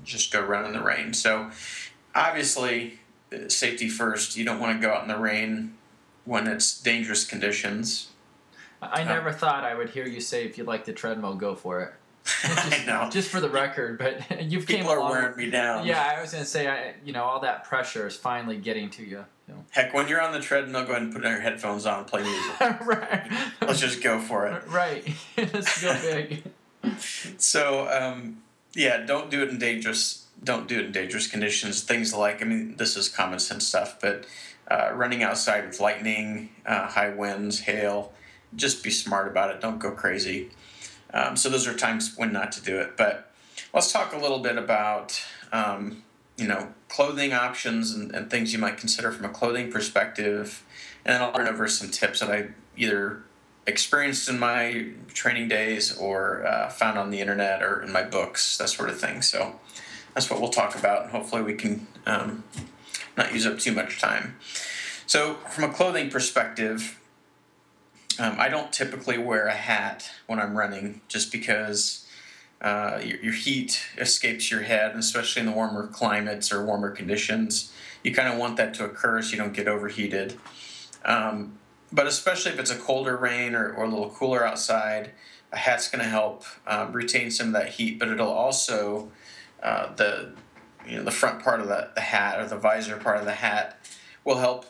just 0.04 0.34
go 0.34 0.42
run 0.42 0.66
in 0.66 0.74
the 0.74 0.82
rain. 0.82 1.14
So 1.14 1.52
obviously, 2.16 3.00
uh, 3.32 3.48
safety 3.48 3.90
first. 3.90 4.36
You 4.36 4.44
don't 4.44 4.60
want 4.60 4.82
to 4.82 4.86
go 4.86 4.92
out 4.92 5.04
in 5.04 5.08
the 5.08 5.20
rain 5.20 5.76
when 6.26 6.48
it's 6.48 6.82
dangerous 6.82 7.26
conditions. 7.26 8.08
I 8.82 9.04
never 9.04 9.30
uh, 9.30 9.34
thought 9.34 9.64
I 9.64 9.76
would 9.76 9.92
hear 9.92 10.08
you 10.08 10.20
say 10.20 10.46
if 10.46 10.58
you 10.58 10.64
like 10.64 10.86
the 10.86 10.94
treadmill, 10.94 11.36
go 11.36 11.54
for 11.54 11.82
it. 11.82 11.94
Just, 12.42 12.82
I 12.82 12.86
know. 12.86 13.10
Just 13.10 13.30
for 13.30 13.40
the 13.40 13.50
record, 13.50 13.98
but 13.98 14.42
you've 14.44 14.66
People 14.68 14.84
came 14.84 14.86
are 14.88 14.98
along. 14.98 15.12
wearing 15.12 15.38
me 15.38 15.50
down. 15.50 15.86
Yeah, 15.86 16.16
I 16.18 16.22
was 16.22 16.32
gonna 16.32 16.46
say, 16.46 16.68
I, 16.68 16.94
you 17.06 17.14
know, 17.14 17.24
all 17.24 17.40
that 17.42 17.64
pressure 17.66 18.08
is 18.08 18.16
finally 18.16 18.58
getting 18.58 18.90
to 18.92 19.04
you. 19.04 19.26
you 19.48 19.54
know. 19.54 19.66
Heck, 19.72 19.94
when 19.94 20.08
you're 20.08 20.22
on 20.22 20.32
the 20.34 20.40
treadmill, 20.40 20.86
go 20.86 20.92
ahead 20.92 21.04
and 21.04 21.14
put 21.14 21.24
your 21.24 21.40
headphones 21.40 21.86
on 21.86 22.00
and 22.00 22.08
play 22.08 22.24
music. 22.24 22.60
right. 22.86 23.32
Let's 23.62 23.80
just 23.80 24.02
go 24.04 24.20
for 24.20 24.48
it. 24.48 24.68
Right. 24.68 25.08
Let's 25.38 25.82
go 25.82 25.94
big. 26.02 26.44
So, 27.38 27.88
um, 27.90 28.42
yeah, 28.74 29.06
don't 29.06 29.30
do 29.30 29.44
it 29.44 29.50
in 29.50 29.58
dangerous. 29.60 30.28
Don't 30.44 30.68
do 30.68 30.80
it 30.80 30.86
in 30.86 30.92
dangerous 30.92 31.28
conditions. 31.28 31.82
Things 31.82 32.14
like, 32.14 32.42
I 32.42 32.46
mean, 32.46 32.78
this 32.78 32.96
is 32.96 33.10
common 33.10 33.40
sense 33.40 33.68
stuff, 33.68 34.00
but 34.00 34.26
uh, 34.70 34.92
running 34.94 35.22
outside 35.24 35.66
with 35.68 35.80
lightning, 35.80 36.50
uh, 36.66 36.88
high 36.88 37.10
winds, 37.10 37.62
hail, 37.62 38.14
just 38.56 38.84
be 38.84 38.90
smart 38.90 39.28
about 39.28 39.50
it. 39.54 39.60
Don't 39.60 39.80
go 39.80 39.92
crazy. 39.92 40.50
Um, 41.14 41.36
so 41.36 41.50
those 41.50 41.68
are 41.68 41.74
times 41.74 42.16
when 42.16 42.32
not 42.32 42.52
to 42.54 42.62
do 42.62 42.80
it. 42.80 42.98
But 42.98 43.32
let's 43.74 43.92
talk 43.92 44.14
a 44.14 44.18
little 44.18 44.40
bit 44.40 44.58
about, 44.58 45.22
um, 45.52 46.04
you 46.38 46.48
know, 46.48 46.70
clothing 46.88 47.34
options 47.34 47.94
and, 47.94 48.12
and 48.14 48.30
things 48.30 48.54
you 48.54 48.60
might 48.60 48.78
consider 48.78 49.12
from 49.12 49.26
a 49.26 49.30
clothing 49.30 49.72
perspective. 49.72 50.64
And 51.06 51.14
then 51.14 51.22
I'll 51.22 51.32
run 51.32 51.48
over 51.48 51.68
some 51.68 51.90
tips 51.90 52.20
that 52.20 52.30
I 52.30 52.50
either 52.78 53.24
experienced 53.68 54.30
in 54.30 54.40
my 54.40 54.88
training 55.14 55.48
days 55.48 55.96
or 55.98 56.46
uh, 56.46 56.70
found 56.70 56.98
on 56.98 57.12
the 57.12 57.20
internet 57.20 57.62
or 57.62 57.82
in 57.84 57.92
my 57.92 58.04
books, 58.04 58.58
that 58.58 58.70
sort 58.70 58.90
of 58.90 59.00
thing. 59.00 59.22
So 59.22 59.60
that's 60.14 60.30
what 60.30 60.42
we'll 60.42 60.50
talk 60.50 60.76
about, 60.76 61.04
and 61.04 61.12
hopefully 61.12 61.44
we 61.44 61.54
can 61.54 61.88
um, 62.06 62.44
not 63.16 63.34
use 63.34 63.46
up 63.46 63.60
too 63.60 63.72
much 63.72 64.00
time. 64.00 64.36
So, 65.06 65.36
from 65.50 65.64
a 65.64 65.70
clothing 65.70 66.10
perspective, 66.10 66.99
um, 68.20 68.36
I 68.38 68.50
don't 68.50 68.72
typically 68.72 69.18
wear 69.18 69.48
a 69.48 69.54
hat 69.54 70.10
when 70.28 70.40
I'm 70.40 70.58
running 70.58 71.02
just 71.08 71.32
because 71.32 72.06
uh, 72.62 73.00
your, 73.04 73.20
your 73.20 73.34
heat 73.34 73.82
escapes 73.98 74.52
your 74.52 74.62
head, 74.62 74.96
especially 74.96 75.42
in 75.42 75.46
the 75.46 75.54
warmer 75.54 75.88
climates 75.88 76.52
or 76.52 76.66
warmer 76.66 76.92
conditions. 76.92 77.74
You 78.04 78.14
kind 78.14 78.32
of 78.32 78.38
want 78.38 78.58
that 78.58 78.74
to 78.76 78.86
occur 78.86 79.22
so 79.22 79.32
you 79.32 79.38
don't 79.38 79.54
get 79.54 79.68
overheated. 79.68 80.38
Um, 81.06 81.58
but 81.92 82.08
especially 82.08 82.52
if 82.52 82.60
it's 82.60 82.72
a 82.72 82.78
colder 82.78 83.18
rain 83.18 83.56
or, 83.56 83.74
or 83.74 83.86
a 83.86 83.90
little 83.90 84.10
cooler 84.10 84.46
outside, 84.46 85.12
a 85.52 85.58
hat's 85.58 85.90
going 85.90 86.04
to 86.04 86.10
help 86.10 86.44
um, 86.68 86.92
retain 86.94 87.32
some 87.32 87.48
of 87.48 87.54
that 87.54 87.70
heat, 87.70 87.98
but 87.98 88.10
it'll 88.10 88.28
also 88.28 89.12
uh, 89.64 89.94
the 89.96 90.34
you 90.88 90.98
know 90.98 91.04
the 91.04 91.12
front 91.12 91.44
part 91.44 91.60
of 91.60 91.68
the, 91.68 91.90
the 91.96 92.02
hat 92.02 92.40
or 92.40 92.48
the 92.48 92.58
visor 92.58 92.98
part 92.98 93.18
of 93.18 93.26
the 93.26 93.34
hat 93.34 93.80
will 94.24 94.38
help 94.38 94.66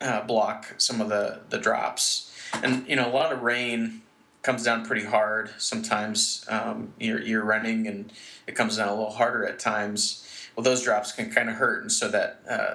uh, 0.00 0.20
block 0.22 0.74
some 0.78 1.00
of 1.00 1.08
the 1.08 1.40
the 1.50 1.58
drops. 1.58 2.33
And 2.62 2.86
you 2.88 2.96
know 2.96 3.08
a 3.08 3.12
lot 3.12 3.32
of 3.32 3.42
rain 3.42 4.02
comes 4.42 4.62
down 4.64 4.84
pretty 4.84 5.04
hard. 5.06 5.50
Sometimes 5.58 6.44
um, 6.48 6.92
you're 6.98 7.20
you're 7.20 7.44
running 7.44 7.86
and 7.86 8.12
it 8.46 8.54
comes 8.54 8.76
down 8.76 8.88
a 8.88 8.94
little 8.94 9.12
harder 9.12 9.44
at 9.46 9.58
times. 9.58 10.20
Well, 10.54 10.62
those 10.62 10.82
drops 10.82 11.12
can 11.12 11.30
kind 11.30 11.48
of 11.48 11.56
hurt, 11.56 11.82
and 11.82 11.90
so 11.90 12.08
that 12.08 12.40
uh, 12.48 12.74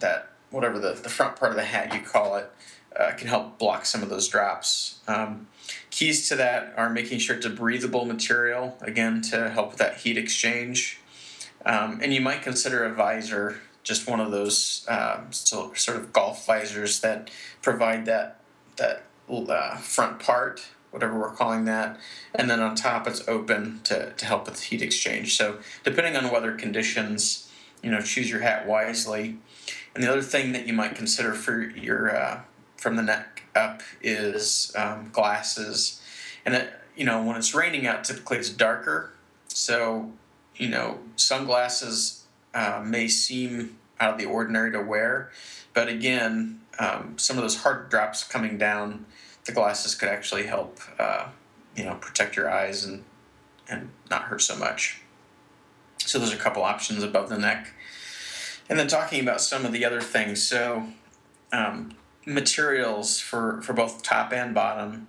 that 0.00 0.30
whatever 0.50 0.78
the, 0.78 0.92
the 0.92 1.08
front 1.08 1.36
part 1.36 1.50
of 1.50 1.56
the 1.56 1.64
hat 1.64 1.92
you 1.92 2.00
call 2.00 2.36
it 2.36 2.50
uh, 2.98 3.12
can 3.12 3.28
help 3.28 3.58
block 3.58 3.84
some 3.84 4.02
of 4.02 4.08
those 4.08 4.28
drops. 4.28 5.00
Um, 5.08 5.48
keys 5.90 6.28
to 6.28 6.36
that 6.36 6.72
are 6.76 6.90
making 6.90 7.18
sure 7.18 7.36
it's 7.36 7.46
a 7.46 7.50
breathable 7.50 8.04
material, 8.04 8.76
again, 8.80 9.22
to 9.22 9.50
help 9.50 9.70
with 9.70 9.78
that 9.78 9.98
heat 9.98 10.16
exchange. 10.16 11.00
Um, 11.64 12.00
and 12.02 12.14
you 12.14 12.20
might 12.20 12.42
consider 12.42 12.84
a 12.84 12.92
visor 12.92 13.56
just 13.82 14.08
one 14.08 14.20
of 14.20 14.30
those 14.30 14.84
uh, 14.88 15.20
so, 15.30 15.72
sort 15.74 15.96
of 15.96 16.12
golf 16.12 16.46
visors 16.46 17.00
that 17.00 17.30
provide 17.62 18.06
that, 18.06 18.40
that 18.76 19.04
uh, 19.28 19.76
front 19.76 20.18
part, 20.18 20.66
whatever 20.90 21.18
we're 21.18 21.32
calling 21.32 21.64
that. 21.64 21.98
And 22.34 22.48
then 22.48 22.60
on 22.60 22.74
top, 22.74 23.06
it's 23.06 23.26
open 23.28 23.80
to, 23.84 24.12
to 24.12 24.26
help 24.26 24.46
with 24.46 24.62
heat 24.64 24.82
exchange. 24.82 25.36
So, 25.36 25.58
depending 25.84 26.16
on 26.16 26.30
weather 26.30 26.52
conditions, 26.52 27.50
you 27.82 27.90
know, 27.90 28.00
choose 28.00 28.30
your 28.30 28.40
hat 28.40 28.66
wisely. 28.66 29.36
And 29.94 30.04
the 30.04 30.10
other 30.10 30.22
thing 30.22 30.52
that 30.52 30.66
you 30.66 30.72
might 30.72 30.94
consider 30.94 31.32
for 31.32 31.62
your 31.62 32.14
uh, 32.14 32.40
from 32.76 32.96
the 32.96 33.02
neck 33.02 33.44
up 33.54 33.82
is 34.02 34.72
um, 34.76 35.08
glasses, 35.12 36.02
and 36.44 36.54
it, 36.54 36.70
you 36.94 37.04
know 37.04 37.22
when 37.22 37.36
it's 37.36 37.54
raining 37.54 37.86
out, 37.86 38.04
typically 38.04 38.36
it's 38.36 38.50
darker, 38.50 39.12
so 39.48 40.12
you 40.54 40.68
know 40.68 40.98
sunglasses 41.16 42.24
uh, 42.52 42.82
may 42.84 43.08
seem 43.08 43.78
out 43.98 44.12
of 44.12 44.18
the 44.18 44.26
ordinary 44.26 44.70
to 44.72 44.82
wear, 44.82 45.30
but 45.72 45.88
again, 45.88 46.60
um, 46.78 47.14
some 47.16 47.36
of 47.36 47.42
those 47.42 47.56
hard 47.56 47.88
drops 47.88 48.24
coming 48.24 48.58
down, 48.58 49.06
the 49.44 49.52
glasses 49.52 49.94
could 49.94 50.08
actually 50.08 50.46
help 50.46 50.80
uh, 50.98 51.28
you 51.74 51.84
know 51.84 51.94
protect 51.94 52.36
your 52.36 52.50
eyes 52.50 52.84
and 52.84 53.04
and 53.68 53.90
not 54.10 54.22
hurt 54.22 54.42
so 54.42 54.56
much. 54.56 55.00
So 55.98 56.18
there's 56.18 56.32
a 56.32 56.36
couple 56.36 56.62
options 56.62 57.02
above 57.02 57.28
the 57.28 57.38
neck. 57.38 57.72
And 58.68 58.78
then 58.78 58.88
talking 58.88 59.20
about 59.20 59.40
some 59.40 59.64
of 59.64 59.72
the 59.72 59.84
other 59.84 60.00
things, 60.00 60.42
so 60.42 60.86
um, 61.52 61.96
materials 62.26 63.20
for, 63.20 63.62
for 63.62 63.72
both 63.72 64.02
top 64.02 64.32
and 64.32 64.54
bottom. 64.54 65.08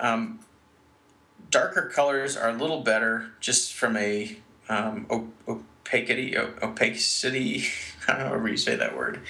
Um, 0.00 0.40
darker 1.50 1.90
colors 1.92 2.36
are 2.36 2.48
a 2.50 2.52
little 2.52 2.82
better 2.82 3.32
just 3.40 3.74
from 3.74 3.96
a 3.96 4.38
um, 4.68 5.06
opacity, 5.46 6.36
opacity. 6.38 7.64
Don't 7.64 7.64
know 7.64 7.91
however 8.06 8.48
you 8.48 8.56
say 8.56 8.76
that 8.76 8.96
word. 8.96 9.20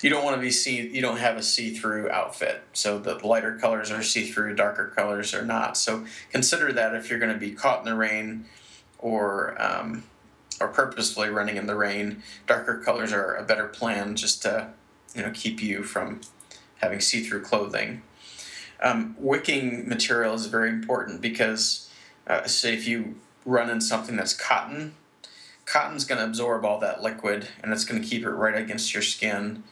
You 0.00 0.10
don't 0.10 0.24
want 0.24 0.36
to 0.36 0.40
be 0.40 0.50
see. 0.50 0.86
You 0.88 1.00
don't 1.00 1.18
have 1.18 1.36
a 1.36 1.42
see-through 1.42 2.10
outfit. 2.10 2.62
So 2.72 2.98
the 2.98 3.14
lighter 3.26 3.56
colors 3.56 3.90
are 3.90 4.02
see-through, 4.02 4.54
darker 4.56 4.92
colors 4.94 5.34
are 5.34 5.44
not. 5.44 5.76
So 5.76 6.04
consider 6.30 6.72
that 6.72 6.94
if 6.94 7.10
you're 7.10 7.18
going 7.18 7.32
to 7.32 7.38
be 7.38 7.52
caught 7.52 7.80
in 7.80 7.84
the 7.86 7.94
rain, 7.94 8.44
or 8.98 9.60
um, 9.62 10.04
or 10.60 10.68
purposefully 10.68 11.28
running 11.28 11.56
in 11.56 11.66
the 11.66 11.76
rain, 11.76 12.22
darker 12.46 12.78
colors 12.78 13.12
are 13.12 13.34
a 13.34 13.44
better 13.44 13.66
plan 13.66 14.16
just 14.16 14.42
to 14.42 14.68
you 15.14 15.22
know 15.22 15.30
keep 15.32 15.62
you 15.62 15.82
from 15.82 16.20
having 16.76 17.00
see-through 17.00 17.42
clothing. 17.42 18.02
Um, 18.80 19.16
wicking 19.18 19.88
material 19.88 20.34
is 20.34 20.46
very 20.46 20.68
important 20.68 21.20
because, 21.20 21.90
uh, 22.28 22.46
say, 22.46 22.74
if 22.74 22.86
you 22.86 23.16
run 23.44 23.70
in 23.70 23.80
something 23.80 24.14
that's 24.14 24.34
cotton, 24.34 24.94
cotton's 25.68 26.04
going 26.04 26.18
to 26.18 26.24
absorb 26.24 26.64
all 26.64 26.78
that 26.80 27.02
liquid 27.02 27.48
and 27.62 27.72
it's 27.72 27.84
going 27.84 28.00
to 28.00 28.08
keep 28.08 28.24
it 28.24 28.30
right 28.30 28.56
against 28.56 28.94
your 28.94 29.02
skin, 29.02 29.62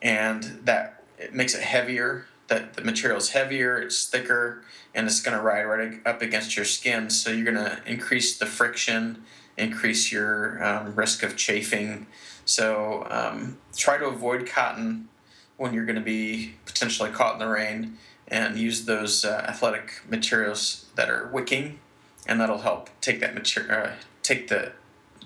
and 0.00 0.60
that 0.64 1.02
it 1.18 1.34
makes 1.34 1.54
it 1.54 1.62
heavier. 1.62 2.26
That 2.48 2.74
the 2.74 2.82
material 2.82 3.18
is 3.18 3.30
heavier, 3.30 3.80
it's 3.80 4.06
thicker, 4.06 4.62
and 4.94 5.06
it's 5.06 5.20
going 5.20 5.36
to 5.36 5.42
ride 5.42 5.62
right 5.62 6.00
up 6.04 6.20
against 6.22 6.54
your 6.54 6.66
skin. 6.66 7.08
So 7.08 7.30
you're 7.30 7.50
going 7.50 7.64
to 7.64 7.80
increase 7.86 8.36
the 8.36 8.46
friction, 8.46 9.22
increase 9.56 10.12
your 10.12 10.62
um, 10.62 10.94
risk 10.94 11.22
of 11.22 11.36
chafing. 11.36 12.06
So 12.44 13.06
um, 13.08 13.58
try 13.74 13.96
to 13.96 14.06
avoid 14.06 14.46
cotton 14.46 15.08
when 15.56 15.72
you're 15.72 15.86
going 15.86 15.96
to 15.96 16.02
be 16.02 16.56
potentially 16.66 17.10
caught 17.10 17.34
in 17.34 17.38
the 17.38 17.48
rain 17.48 17.96
and 18.28 18.58
use 18.58 18.84
those 18.84 19.24
uh, 19.24 19.46
athletic 19.48 20.02
materials 20.08 20.86
that 20.96 21.08
are 21.08 21.30
wicking 21.32 21.78
and 22.26 22.40
that'll 22.40 22.58
help 22.58 22.88
take 23.00 23.20
that 23.20 23.34
material 23.34 23.86
uh, 23.86 23.90
take 24.22 24.48
the 24.48 24.72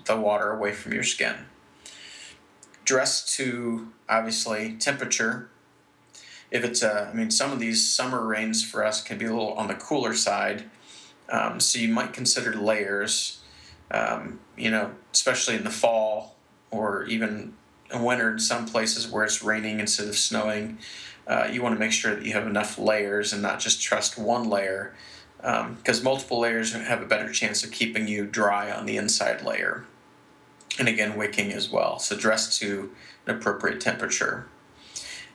the 0.07 0.17
water 0.17 0.51
away 0.51 0.71
from 0.71 0.93
your 0.93 1.03
skin 1.03 1.35
dress 2.85 3.35
to 3.35 3.87
obviously 4.09 4.73
temperature 4.73 5.49
if 6.49 6.63
it's 6.63 6.81
a, 6.81 7.09
I 7.11 7.13
mean 7.13 7.31
some 7.31 7.51
of 7.51 7.59
these 7.59 7.85
summer 7.85 8.25
rains 8.25 8.63
for 8.63 8.83
us 8.83 9.03
can 9.03 9.17
be 9.17 9.25
a 9.25 9.29
little 9.29 9.53
on 9.53 9.67
the 9.67 9.75
cooler 9.75 10.13
side 10.13 10.63
um, 11.29 11.59
so 11.59 11.79
you 11.79 11.89
might 11.89 12.13
consider 12.13 12.53
layers 12.53 13.41
um, 13.91 14.39
you 14.57 14.71
know 14.71 14.91
especially 15.13 15.55
in 15.55 15.63
the 15.63 15.69
fall 15.69 16.35
or 16.71 17.05
even 17.05 17.53
in 17.91 18.03
winter 18.03 18.31
in 18.31 18.39
some 18.39 18.65
places 18.65 19.09
where 19.09 19.23
it's 19.23 19.43
raining 19.43 19.79
instead 19.79 20.07
of 20.07 20.17
snowing, 20.17 20.77
uh, 21.25 21.47
you 21.51 21.61
want 21.61 21.75
to 21.75 21.79
make 21.79 21.91
sure 21.91 22.15
that 22.15 22.25
you 22.25 22.33
have 22.33 22.47
enough 22.47 22.77
layers 22.77 23.33
and 23.33 23.41
not 23.41 23.59
just 23.59 23.81
trust 23.81 24.17
one 24.17 24.49
layer 24.49 24.93
because 25.37 25.99
um, 25.99 26.03
multiple 26.03 26.39
layers 26.39 26.73
have 26.73 27.01
a 27.01 27.05
better 27.05 27.31
chance 27.31 27.63
of 27.63 27.71
keeping 27.71 28.07
you 28.07 28.25
dry 28.25 28.71
on 28.71 28.85
the 28.85 28.97
inside 28.97 29.43
layer. 29.43 29.85
And 30.79 30.87
again, 30.87 31.15
wicking 31.15 31.51
as 31.51 31.69
well. 31.69 31.99
So 31.99 32.15
dress 32.15 32.57
to 32.59 32.91
an 33.25 33.35
appropriate 33.35 33.81
temperature. 33.81 34.47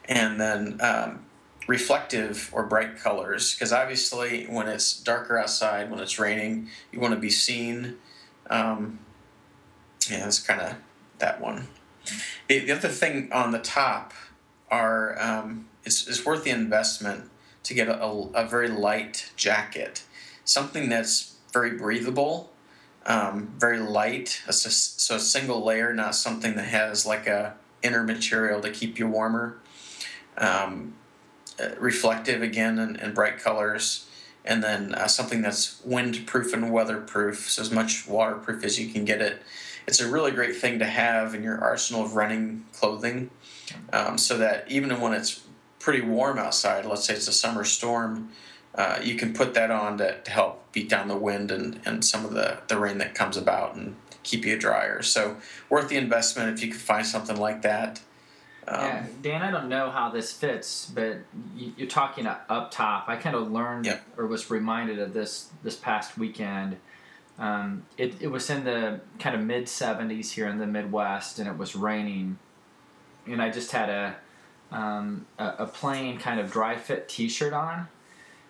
And 0.09 0.41
then 0.41 0.79
um, 0.81 1.25
reflective 1.67 2.51
or 2.53 2.65
bright 2.65 2.97
colors 2.97 3.55
because 3.55 3.73
obviously 3.73 4.45
when 4.45 4.69
it's 4.69 5.01
darker 5.01 5.39
outside, 5.39 5.91
when 5.91 6.01
it's 6.01 6.19
raining, 6.19 6.69
you 6.91 7.01
want 7.01 7.15
to 7.15 7.21
be 7.21 7.31
seen. 7.31 7.97
Um, 8.51 8.99
yeah, 10.11 10.21
that's 10.21 10.39
kind 10.41 10.61
of 10.61 10.75
that 11.19 11.41
one. 11.41 11.69
The, 12.49 12.61
the 12.61 12.73
other 12.73 12.89
thing 12.89 13.33
on 13.33 13.53
the 13.53 13.59
top 13.59 14.13
are 14.71 15.21
um, 15.21 15.69
it's, 15.85 16.07
it's 16.09 16.25
worth 16.25 16.45
the 16.45 16.51
investment 16.51 17.31
to 17.65 17.75
get 17.75 17.89
a, 17.89 18.03
a 18.03 18.47
very 18.47 18.69
light 18.69 19.31
jacket, 19.37 20.05
something 20.45 20.89
that's 20.89 21.37
very 21.53 21.71
breathable, 21.71 22.52
um, 23.07 23.53
very 23.59 23.79
light. 23.79 24.43
so 24.51 25.17
a 25.17 25.21
single 25.21 25.65
layer, 25.65 25.93
not 25.93 26.15
something 26.15 26.55
that 26.57 26.67
has 26.67 27.05
like 27.07 27.27
a 27.27 27.55
inner 27.83 28.05
material 28.05 28.61
to 28.61 28.71
keep 28.71 28.99
you 28.99 29.09
warmer. 29.09 29.59
Um, 30.39 30.95
uh, 31.61 31.69
reflective 31.79 32.41
again 32.41 32.79
and, 32.79 32.99
and 32.99 33.15
bright 33.15 33.39
colors, 33.39 34.07
and 34.45 34.65
then 34.65 34.95
uh, 34.95 35.07
something 35.07 35.43
that's 35.43 35.83
windproof 35.87 36.55
and 36.55 36.73
weatherproof, 36.73 37.51
so 37.51 37.61
as 37.61 37.71
much 37.71 38.09
waterproof 38.09 38.65
as 38.65 38.81
you 38.81 38.91
can 38.91 39.05
get 39.05 39.21
it. 39.21 39.43
It's 39.87 40.01
a 40.01 40.11
really 40.11 40.31
great 40.31 40.57
thing 40.57 40.79
to 40.79 40.87
have 40.87 41.35
in 41.35 41.43
your 41.43 41.59
arsenal 41.63 42.05
of 42.05 42.15
running 42.15 42.65
clothing, 42.73 43.31
um, 43.93 44.17
so 44.17 44.39
that 44.39 44.65
even 44.71 44.99
when 44.99 45.13
it's 45.13 45.43
pretty 45.79 46.01
warm 46.01 46.39
outside, 46.39 46.87
let's 46.87 47.05
say 47.05 47.15
it's 47.15 47.29
a 47.29 47.33
summer 47.33 47.65
storm, 47.65 48.31
uh, 48.75 48.99
you 49.03 49.17
can 49.17 49.33
put 49.33 49.55
that 49.55 49.71
on 49.71 49.99
to, 49.99 50.21
to 50.23 50.31
help 50.31 50.73
beat 50.73 50.89
down 50.89 51.09
the 51.09 51.17
wind 51.17 51.51
and, 51.51 51.81
and 51.85 52.05
some 52.05 52.25
of 52.25 52.33
the, 52.33 52.59
the 52.69 52.79
rain 52.79 52.99
that 52.99 53.15
comes 53.15 53.37
about 53.37 53.75
and 53.75 53.97
keep 54.23 54.45
you 54.45 54.59
drier. 54.59 55.03
So 55.03 55.37
worth 55.69 55.89
the 55.89 55.97
investment 55.97 56.57
if 56.57 56.65
you 56.65 56.71
can 56.71 56.81
find 56.81 57.07
something 57.07 57.37
like 57.37 57.63
that. 57.63 58.01
Um, 58.67 58.81
yeah, 58.81 59.07
Dan, 59.21 59.43
I 59.43 59.51
don't 59.51 59.69
know 59.69 59.91
how 59.91 60.11
this 60.11 60.33
fits, 60.33 60.91
but 60.95 61.19
you, 61.57 61.85
are 61.85 61.89
talking 61.89 62.27
up 62.27 62.71
top. 62.71 63.09
I 63.09 63.17
kind 63.17 63.35
of 63.35 63.51
learned 63.51 63.93
or 64.17 64.27
was 64.27 64.51
reminded 64.51 65.01
of 65.01 65.13
this 65.13 65.51
this 65.65 65.75
past 65.75 66.17
weekend. 66.17 66.77
Um, 67.39 67.87
it, 67.99 68.15
it 68.21 68.29
was 68.29 68.49
in 68.51 68.63
the 68.63 69.01
kind 69.19 69.35
of 69.35 69.43
mid 69.43 69.65
70s 69.65 70.31
here 70.31 70.47
in 70.47 70.59
the 70.59 70.67
Midwest, 70.67 71.41
and 71.41 71.49
it 71.49 71.59
was 71.59 71.75
raining. 71.75 72.39
And 73.27 73.43
I 73.43 73.51
just 73.51 73.73
had 73.73 73.89
a 73.89 74.17
um, 74.71 75.27
a, 75.39 75.55
a, 75.59 75.67
plain 75.67 76.19
kind 76.19 76.41
of 76.41 76.51
dry 76.51 76.77
fit 76.77 77.09
T-shirt 77.09 77.53
on, 77.53 77.89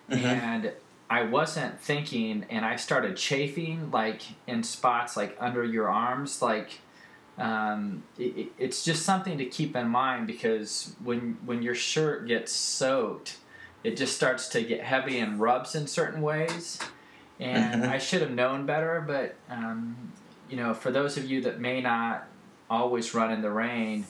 mm-hmm. 0.09 0.25
and 0.25 0.71
I 1.09 1.23
wasn't 1.23 1.79
thinking, 1.79 2.45
and 2.49 2.65
I 2.65 2.75
started 2.75 3.17
chafing 3.17 3.91
like 3.91 4.21
in 4.47 4.63
spots 4.63 5.15
like 5.15 5.37
under 5.39 5.63
your 5.63 5.89
arms, 5.89 6.41
like 6.41 6.79
um, 7.37 8.03
it, 8.17 8.51
it's 8.57 8.83
just 8.83 9.03
something 9.03 9.37
to 9.37 9.45
keep 9.45 9.75
in 9.75 9.87
mind 9.89 10.27
because 10.27 10.95
when 11.03 11.37
when 11.45 11.61
your 11.61 11.75
shirt 11.75 12.27
gets 12.27 12.51
soaked, 12.51 13.37
it 13.83 13.97
just 13.97 14.15
starts 14.15 14.47
to 14.49 14.63
get 14.63 14.81
heavy 14.81 15.19
and 15.19 15.39
rubs 15.39 15.75
in 15.75 15.87
certain 15.87 16.21
ways. 16.21 16.79
And 17.39 17.83
mm-hmm. 17.83 17.91
I 17.91 17.97
should 17.97 18.21
have 18.21 18.31
known 18.31 18.65
better, 18.65 19.03
but 19.05 19.35
um, 19.49 20.13
you 20.49 20.57
know, 20.57 20.73
for 20.73 20.91
those 20.91 21.17
of 21.17 21.29
you 21.29 21.41
that 21.41 21.59
may 21.59 21.81
not 21.81 22.27
always 22.69 23.13
run 23.13 23.31
in 23.31 23.41
the 23.41 23.51
rain, 23.51 24.05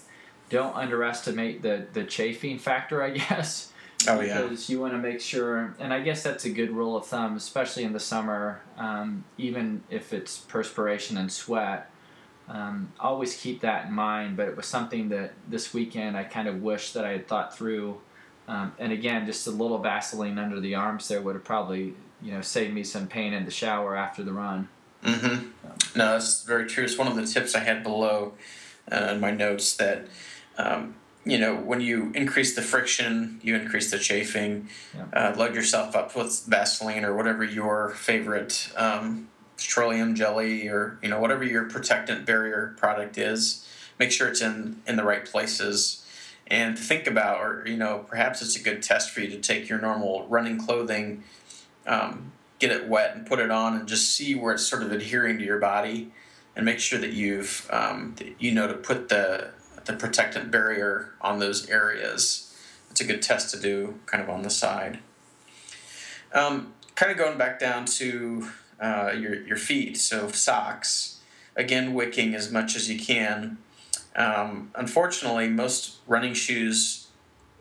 don't 0.49 0.75
underestimate 0.75 1.61
the 1.61 1.87
the 1.93 2.03
chafing 2.03 2.59
factor. 2.59 3.01
I 3.01 3.09
guess. 3.17 3.72
Oh 4.07 4.19
yeah. 4.19 4.41
Because 4.41 4.69
you 4.69 4.81
want 4.81 4.93
to 4.93 4.99
make 4.99 5.21
sure, 5.21 5.75
and 5.79 5.93
I 5.93 6.01
guess 6.01 6.23
that's 6.23 6.45
a 6.45 6.49
good 6.49 6.71
rule 6.71 6.97
of 6.97 7.05
thumb, 7.05 7.37
especially 7.37 7.83
in 7.83 7.93
the 7.93 7.99
summer, 7.99 8.61
um, 8.77 9.23
even 9.37 9.83
if 9.89 10.11
it's 10.13 10.37
perspiration 10.39 11.17
and 11.17 11.31
sweat 11.31 11.89
um, 12.49 12.91
always 12.99 13.35
keep 13.35 13.61
that 13.61 13.87
in 13.87 13.93
mind. 13.93 14.37
But 14.37 14.47
it 14.47 14.57
was 14.57 14.65
something 14.65 15.09
that 15.09 15.33
this 15.47 15.73
weekend 15.73 16.17
I 16.17 16.23
kind 16.23 16.47
of 16.47 16.61
wish 16.61 16.91
that 16.93 17.05
I 17.05 17.11
had 17.11 17.27
thought 17.27 17.55
through. 17.55 18.01
Um, 18.47 18.73
and 18.77 18.91
again, 18.91 19.25
just 19.25 19.47
a 19.47 19.51
little 19.51 19.77
Vaseline 19.77 20.37
under 20.37 20.59
the 20.59 20.75
arms 20.75 21.07
there 21.07 21.21
would 21.21 21.35
have 21.35 21.45
probably 21.45 21.93
you 22.21 22.31
know 22.31 22.41
saved 22.41 22.73
me 22.73 22.83
some 22.83 23.07
pain 23.07 23.33
in 23.33 23.45
the 23.45 23.51
shower 23.51 23.95
after 23.95 24.23
the 24.23 24.33
run. 24.33 24.67
Mm-hmm. 25.03 25.47
No, 25.97 26.13
that's 26.13 26.43
very 26.43 26.67
true. 26.67 26.83
It's 26.83 26.97
one 26.97 27.07
of 27.07 27.15
the 27.15 27.25
tips 27.25 27.55
I 27.55 27.59
had 27.59 27.83
below 27.83 28.33
uh, 28.91 29.11
in 29.13 29.19
my 29.19 29.31
notes 29.31 29.75
that. 29.77 30.07
Um, 30.57 30.95
you 31.25 31.37
know, 31.37 31.55
when 31.55 31.79
you 31.79 32.11
increase 32.13 32.55
the 32.55 32.61
friction, 32.61 33.39
you 33.41 33.55
increase 33.55 33.91
the 33.91 33.99
chafing. 33.99 34.67
Yeah. 34.95 35.05
Uh, 35.13 35.35
load 35.37 35.55
yourself 35.55 35.95
up 35.95 36.15
with 36.15 36.45
Vaseline 36.45 37.05
or 37.05 37.15
whatever 37.15 37.43
your 37.43 37.89
favorite 37.91 38.69
um, 38.75 39.29
petroleum 39.57 40.15
jelly 40.15 40.67
or 40.67 40.97
you 41.01 41.09
know 41.09 41.19
whatever 41.19 41.43
your 41.43 41.65
protectant 41.65 42.25
barrier 42.25 42.75
product 42.77 43.17
is 43.17 43.67
make 43.99 44.11
sure 44.11 44.27
it's 44.27 44.41
in 44.41 44.81
in 44.87 44.95
the 44.95 45.03
right 45.03 45.25
places 45.25 46.05
and 46.47 46.77
think 46.77 47.07
about 47.07 47.39
or 47.39 47.63
you 47.67 47.77
know 47.77 48.03
perhaps 48.07 48.41
it's 48.41 48.55
a 48.55 48.63
good 48.63 48.81
test 48.81 49.11
for 49.11 49.21
you 49.21 49.29
to 49.29 49.39
take 49.39 49.69
your 49.69 49.79
normal 49.79 50.27
running 50.27 50.57
clothing 50.57 51.23
um, 51.85 52.31
get 52.59 52.71
it 52.71 52.87
wet 52.87 53.15
and 53.15 53.25
put 53.25 53.39
it 53.39 53.51
on 53.51 53.75
and 53.75 53.87
just 53.87 54.11
see 54.11 54.35
where 54.35 54.53
it's 54.53 54.65
sort 54.65 54.81
of 54.81 54.91
adhering 54.91 55.37
to 55.37 55.43
your 55.43 55.59
body 55.59 56.11
and 56.55 56.65
make 56.65 56.79
sure 56.79 56.99
that 56.99 57.13
you've 57.13 57.67
um, 57.71 58.15
you 58.39 58.51
know 58.51 58.67
to 58.67 58.73
put 58.73 59.09
the 59.09 59.51
the 59.85 59.93
protectant 59.93 60.51
barrier 60.51 61.13
on 61.21 61.39
those 61.39 61.69
areas 61.69 62.55
it's 62.89 63.01
a 63.01 63.05
good 63.05 63.21
test 63.21 63.49
to 63.53 63.59
do 63.59 63.99
kind 64.05 64.23
of 64.23 64.29
on 64.29 64.41
the 64.43 64.49
side 64.49 64.99
um, 66.33 66.73
kind 66.95 67.11
of 67.11 67.17
going 67.17 67.37
back 67.37 67.59
down 67.59 67.85
to 67.85 68.49
uh, 68.79 69.13
your, 69.17 69.35
your 69.43 69.57
feet. 69.57 69.97
So 69.97 70.29
socks, 70.29 71.19
again, 71.55 71.93
wicking 71.93 72.35
as 72.35 72.51
much 72.51 72.75
as 72.75 72.89
you 72.89 72.99
can. 72.99 73.57
Um, 74.15 74.71
unfortunately, 74.75 75.47
most 75.47 75.97
running 76.07 76.33
shoes 76.33 77.07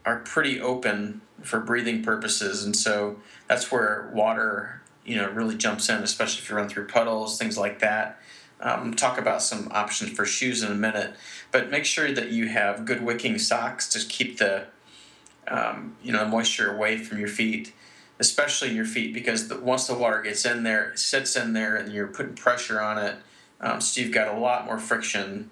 are 0.04 0.18
pretty 0.18 0.60
open 0.60 1.20
for 1.42 1.60
breathing 1.60 2.02
purposes, 2.02 2.64
and 2.64 2.76
so 2.76 3.16
that's 3.48 3.70
where 3.72 4.10
water, 4.12 4.82
you 5.04 5.16
know, 5.16 5.30
really 5.30 5.56
jumps 5.56 5.88
in, 5.88 6.02
especially 6.02 6.42
if 6.42 6.50
you 6.50 6.56
run 6.56 6.68
through 6.68 6.86
puddles, 6.86 7.38
things 7.38 7.56
like 7.56 7.78
that. 7.78 8.20
Um, 8.62 8.94
talk 8.94 9.18
about 9.18 9.42
some 9.42 9.68
options 9.72 10.12
for 10.12 10.24
shoes 10.24 10.62
in 10.62 10.70
a 10.70 10.76
minute, 10.76 11.14
but 11.50 11.70
make 11.70 11.84
sure 11.84 12.12
that 12.12 12.30
you 12.30 12.48
have 12.48 12.84
good 12.84 13.02
wicking 13.02 13.38
socks 13.38 13.88
to 13.88 14.06
keep 14.06 14.38
the 14.38 14.66
um, 15.48 15.96
you 16.02 16.12
know 16.12 16.24
moisture 16.24 16.72
away 16.72 16.98
from 16.98 17.18
your 17.18 17.28
feet 17.28 17.72
especially 18.22 18.72
your 18.72 18.84
feet, 18.84 19.12
because 19.12 19.48
the, 19.48 19.58
once 19.58 19.88
the 19.88 19.94
water 19.94 20.22
gets 20.22 20.44
in 20.44 20.62
there, 20.62 20.90
it 20.90 20.98
sits 20.98 21.34
in 21.34 21.54
there, 21.54 21.74
and 21.74 21.92
you're 21.92 22.06
putting 22.06 22.34
pressure 22.34 22.80
on 22.80 22.96
it. 22.96 23.16
Um, 23.60 23.80
so 23.80 24.00
you've 24.00 24.12
got 24.12 24.32
a 24.32 24.38
lot 24.38 24.64
more 24.64 24.78
friction 24.78 25.50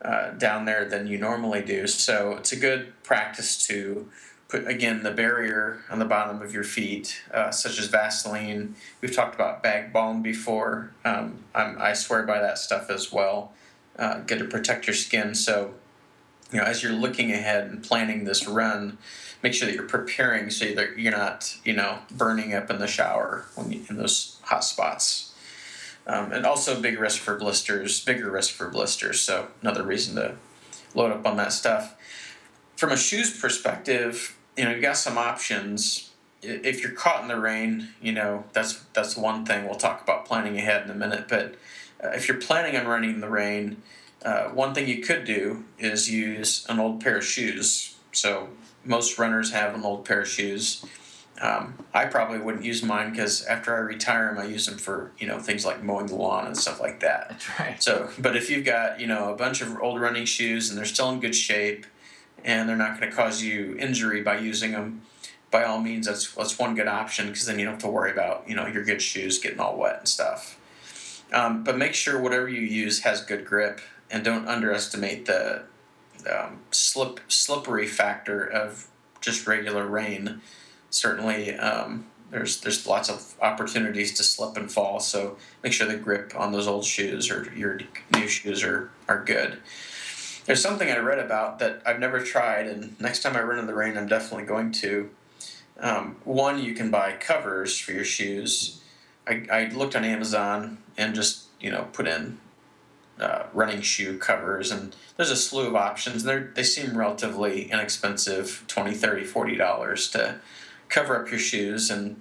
uh, 0.00 0.30
down 0.30 0.64
there 0.64 0.84
than 0.84 1.08
you 1.08 1.18
normally 1.18 1.62
do. 1.62 1.88
So 1.88 2.36
it's 2.36 2.52
a 2.52 2.56
good 2.56 2.92
practice 3.02 3.66
to 3.66 4.08
put 4.52 4.68
again 4.68 5.02
the 5.02 5.10
barrier 5.10 5.80
on 5.88 5.98
the 5.98 6.04
bottom 6.04 6.42
of 6.42 6.52
your 6.52 6.62
feet, 6.62 7.22
uh, 7.32 7.50
such 7.50 7.78
as 7.78 7.86
Vaseline. 7.86 8.74
We've 9.00 9.14
talked 9.14 9.34
about 9.34 9.62
bag 9.62 9.94
balm 9.94 10.22
before. 10.22 10.92
Um, 11.06 11.38
i 11.54 11.94
swear 11.94 12.24
by 12.24 12.38
that 12.38 12.58
stuff 12.58 12.90
as 12.90 13.10
well. 13.10 13.52
Uh, 13.98 14.18
good 14.20 14.38
to 14.40 14.44
protect 14.44 14.86
your 14.86 14.94
skin. 14.94 15.34
So 15.34 15.72
you 16.52 16.58
know, 16.58 16.64
as 16.64 16.82
you're 16.82 16.92
looking 16.92 17.32
ahead 17.32 17.70
and 17.70 17.82
planning 17.82 18.24
this 18.24 18.46
run, 18.46 18.98
make 19.42 19.54
sure 19.54 19.66
that 19.66 19.74
you're 19.74 19.84
preparing 19.84 20.50
so 20.50 20.66
that 20.74 20.98
you're 20.98 21.12
not, 21.12 21.56
you 21.64 21.72
know, 21.72 22.00
burning 22.10 22.52
up 22.52 22.70
in 22.70 22.78
the 22.78 22.86
shower 22.86 23.46
when 23.54 23.72
you, 23.72 23.80
in 23.88 23.96
those 23.96 24.38
hot 24.42 24.64
spots. 24.64 25.32
Um, 26.06 26.30
and 26.30 26.44
also 26.44 26.78
big 26.78 27.00
risk 27.00 27.22
for 27.22 27.38
blisters, 27.38 28.04
bigger 28.04 28.30
risk 28.30 28.52
for 28.52 28.68
blisters. 28.68 29.22
So 29.22 29.48
another 29.62 29.82
reason 29.82 30.16
to 30.16 30.34
load 30.94 31.10
up 31.10 31.26
on 31.26 31.38
that 31.38 31.54
stuff. 31.54 31.96
From 32.76 32.92
a 32.92 32.98
shoes 32.98 33.40
perspective, 33.40 34.36
you 34.56 34.64
know, 34.64 34.70
you 34.70 34.80
got 34.80 34.96
some 34.96 35.18
options. 35.18 36.10
If 36.42 36.82
you're 36.82 36.92
caught 36.92 37.22
in 37.22 37.28
the 37.28 37.38
rain, 37.38 37.88
you 38.00 38.12
know, 38.12 38.44
that's 38.52 38.82
that's 38.92 39.16
one 39.16 39.44
thing. 39.44 39.64
We'll 39.64 39.76
talk 39.76 40.02
about 40.02 40.24
planning 40.24 40.58
ahead 40.58 40.84
in 40.84 40.90
a 40.90 40.94
minute. 40.94 41.26
But 41.28 41.54
uh, 42.02 42.08
if 42.08 42.28
you're 42.28 42.38
planning 42.38 42.76
on 42.76 42.86
running 42.86 43.10
in 43.10 43.20
the 43.20 43.30
rain, 43.30 43.82
uh, 44.24 44.48
one 44.48 44.74
thing 44.74 44.88
you 44.88 45.02
could 45.02 45.24
do 45.24 45.64
is 45.78 46.10
use 46.10 46.66
an 46.68 46.78
old 46.78 47.00
pair 47.00 47.18
of 47.18 47.24
shoes. 47.24 47.96
So 48.12 48.48
most 48.84 49.18
runners 49.18 49.52
have 49.52 49.74
an 49.74 49.84
old 49.84 50.04
pair 50.04 50.22
of 50.22 50.28
shoes. 50.28 50.84
Um, 51.40 51.84
I 51.92 52.04
probably 52.06 52.38
wouldn't 52.38 52.64
use 52.64 52.82
mine 52.82 53.10
because 53.10 53.44
after 53.46 53.74
I 53.74 53.78
retire 53.78 54.32
them, 54.32 54.38
I 54.38 54.46
use 54.46 54.66
them 54.66 54.78
for 54.78 55.12
you 55.18 55.26
know 55.26 55.38
things 55.38 55.64
like 55.64 55.82
mowing 55.82 56.06
the 56.06 56.14
lawn 56.14 56.46
and 56.46 56.56
stuff 56.56 56.80
like 56.80 57.00
that. 57.00 57.30
That's 57.30 57.60
right. 57.60 57.82
So, 57.82 58.10
but 58.18 58.36
if 58.36 58.50
you've 58.50 58.64
got 58.64 59.00
you 59.00 59.06
know 59.06 59.32
a 59.32 59.36
bunch 59.36 59.60
of 59.60 59.80
old 59.80 60.00
running 60.00 60.24
shoes 60.24 60.68
and 60.68 60.78
they're 60.78 60.84
still 60.84 61.10
in 61.10 61.20
good 61.20 61.34
shape, 61.34 61.86
and 62.44 62.68
they're 62.68 62.76
not 62.76 62.98
going 62.98 63.10
to 63.10 63.16
cause 63.16 63.42
you 63.42 63.76
injury 63.78 64.22
by 64.22 64.38
using 64.38 64.72
them, 64.72 65.02
by 65.50 65.64
all 65.64 65.80
means, 65.80 66.06
that's 66.06 66.32
that's 66.34 66.58
one 66.58 66.74
good 66.74 66.88
option 66.88 67.28
because 67.28 67.46
then 67.46 67.58
you 67.58 67.64
don't 67.64 67.74
have 67.74 67.82
to 67.82 67.90
worry 67.90 68.10
about 68.10 68.48
you 68.48 68.56
know 68.56 68.66
your 68.66 68.84
good 68.84 69.02
shoes 69.02 69.38
getting 69.38 69.60
all 69.60 69.76
wet 69.76 69.98
and 69.98 70.08
stuff. 70.08 70.58
Um, 71.32 71.64
but 71.64 71.78
make 71.78 71.94
sure 71.94 72.20
whatever 72.20 72.48
you 72.48 72.60
use 72.60 73.00
has 73.00 73.22
good 73.22 73.44
grip 73.44 73.80
and 74.10 74.24
don't 74.24 74.48
underestimate 74.48 75.26
the 75.26 75.62
um, 76.30 76.60
slip 76.70 77.20
slippery 77.28 77.86
factor 77.86 78.44
of 78.44 78.88
just 79.20 79.46
regular 79.46 79.86
rain. 79.86 80.40
Certainly, 80.90 81.54
um, 81.56 82.06
there's 82.30 82.60
there's 82.60 82.86
lots 82.86 83.08
of 83.08 83.34
opportunities 83.40 84.12
to 84.14 84.22
slip 84.22 84.56
and 84.56 84.70
fall. 84.70 85.00
So 85.00 85.36
make 85.62 85.72
sure 85.72 85.86
the 85.86 85.96
grip 85.96 86.32
on 86.36 86.52
those 86.52 86.66
old 86.66 86.84
shoes 86.84 87.30
or 87.30 87.52
your 87.54 87.80
new 88.14 88.26
shoes 88.28 88.62
are 88.62 88.90
are 89.08 89.22
good. 89.22 89.58
There's 90.44 90.62
something 90.62 90.90
I 90.90 90.98
read 90.98 91.18
about 91.18 91.58
that 91.60 91.82
I've 91.86 92.00
never 92.00 92.20
tried, 92.20 92.66
and 92.66 93.00
next 93.00 93.22
time 93.22 93.36
I 93.36 93.42
run 93.42 93.58
in 93.58 93.66
the 93.66 93.74
rain, 93.74 93.96
I'm 93.96 94.08
definitely 94.08 94.46
going 94.46 94.72
to. 94.72 95.10
Um, 95.78 96.16
one, 96.24 96.62
you 96.62 96.74
can 96.74 96.90
buy 96.90 97.12
covers 97.12 97.78
for 97.78 97.92
your 97.92 98.04
shoes. 98.04 98.80
I, 99.26 99.46
I 99.50 99.64
looked 99.68 99.94
on 99.94 100.04
Amazon 100.04 100.78
and 100.96 101.14
just 101.14 101.46
you 101.60 101.70
know 101.70 101.88
put 101.92 102.06
in 102.06 102.38
uh, 103.20 103.44
running 103.52 103.80
shoe 103.80 104.18
covers 104.18 104.70
and 104.70 104.96
there's 105.16 105.30
a 105.30 105.36
slew 105.36 105.68
of 105.68 105.76
options 105.76 106.24
they 106.24 106.38
they 106.54 106.62
seem 106.62 106.96
relatively 106.96 107.70
inexpensive 107.70 108.64
20 108.66 108.94
30 108.94 109.24
40 109.24 109.56
dollars 109.56 110.10
to 110.10 110.36
cover 110.88 111.22
up 111.22 111.30
your 111.30 111.38
shoes 111.38 111.90
and 111.90 112.20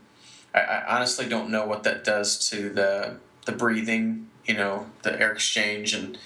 I, 0.54 0.60
I, 0.60 0.96
honestly 0.98 1.28
don't 1.28 1.50
know 1.50 1.66
what 1.66 1.84
that 1.84 2.04
does 2.04 2.50
to 2.50 2.70
the 2.70 3.18
the 3.46 3.52
breathing 3.52 4.28
you 4.46 4.54
know 4.54 4.88
the 5.02 5.20
air 5.20 5.32
exchange 5.32 5.94
and 5.94 6.18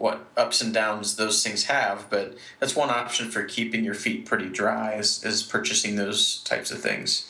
what 0.00 0.26
ups 0.36 0.62
and 0.62 0.72
downs 0.72 1.16
those 1.16 1.44
things 1.44 1.64
have 1.64 2.08
but 2.10 2.36
that's 2.58 2.74
one 2.74 2.90
option 2.90 3.30
for 3.30 3.44
keeping 3.44 3.84
your 3.84 3.94
feet 3.94 4.24
pretty 4.24 4.48
dry 4.48 4.94
is, 4.94 5.22
is 5.24 5.42
purchasing 5.42 5.96
those 5.96 6.42
types 6.44 6.70
of 6.70 6.80
things 6.80 7.28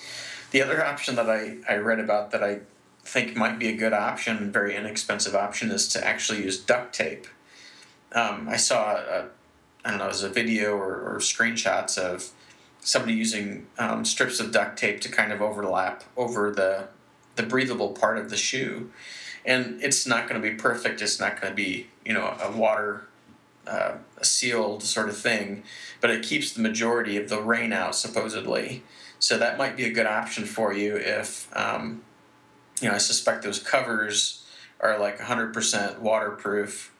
The 0.51 0.63
other 0.63 0.85
option 0.85 1.15
that 1.17 1.31
I, 1.31 1.59
I 1.69 1.77
read 1.77 2.01
about 2.01 2.31
that 2.33 2.43
I 2.43 2.61
think 3.05 3.37
might 3.37 3.59
be 3.59 3.69
a 3.69 3.77
good 3.77 3.93
option, 3.93 4.53
very 4.53 4.75
inexpensive 4.77 5.35
option, 5.35 5.71
is 5.71 5.89
to 5.89 6.05
actually 6.05 6.43
use 6.43 6.59
duct 6.59 6.95
tape. 6.95 7.27
Um, 8.13 8.49
I 8.49 8.57
saw, 8.57 8.97
a, 8.97 9.29
I 9.85 9.91
don't 9.91 9.99
know, 9.99 10.07
it 10.07 10.09
was 10.09 10.23
a 10.23 10.29
video 10.29 10.77
or, 10.77 11.01
or 11.01 11.19
screenshots 11.19 11.97
of 11.97 12.31
somebody 12.81 13.15
using 13.15 13.67
um, 13.79 14.05
strips 14.05 14.41
of 14.41 14.53
duct 14.53 14.79
tape 14.79 15.01
to 15.03 15.09
kind 15.09 15.33
of 15.33 15.41
overlap 15.41 16.05
over 16.17 16.51
the 16.51 16.89
the 17.37 17.43
breathable 17.45 17.91
part 17.91 18.19
of 18.19 18.29
the 18.29 18.37
shoe, 18.37 18.91
and 19.45 19.83
it's 19.83 20.07
not 20.07 20.29
going 20.29 20.41
to 20.41 20.49
be 20.49 20.55
perfect. 20.55 21.03
It's 21.03 21.21
not 21.21 21.41
going 21.41 21.53
to 21.53 21.57
be 21.57 21.89
you 22.05 22.13
know 22.13 22.37
a 22.43 22.51
water 22.51 23.07
uh, 23.67 23.95
a 24.19 24.25
sealed 24.25 24.83
sort 24.83 25.09
of 25.09 25.17
thing, 25.17 25.63
but 26.01 26.11
it 26.11 26.23
keeps 26.23 26.53
the 26.53 26.61
majority 26.61 27.17
of 27.17 27.29
the 27.29 27.41
rain 27.41 27.73
out 27.73 27.95
supposedly. 27.95 28.83
So 29.19 29.39
that 29.39 29.59
might 29.59 29.77
be 29.77 29.85
a 29.85 29.93
good 29.93 30.07
option 30.07 30.45
for 30.45 30.73
you 30.73 30.97
if 30.97 31.55
um, 31.57 32.03
you 32.81 32.89
know 32.89 32.95
I 32.95 32.99
suspect 32.99 33.43
those 33.43 33.59
covers 33.59 34.45
are 34.81 34.99
like 34.99 35.19
100% 35.19 35.99
waterproof 35.99 36.95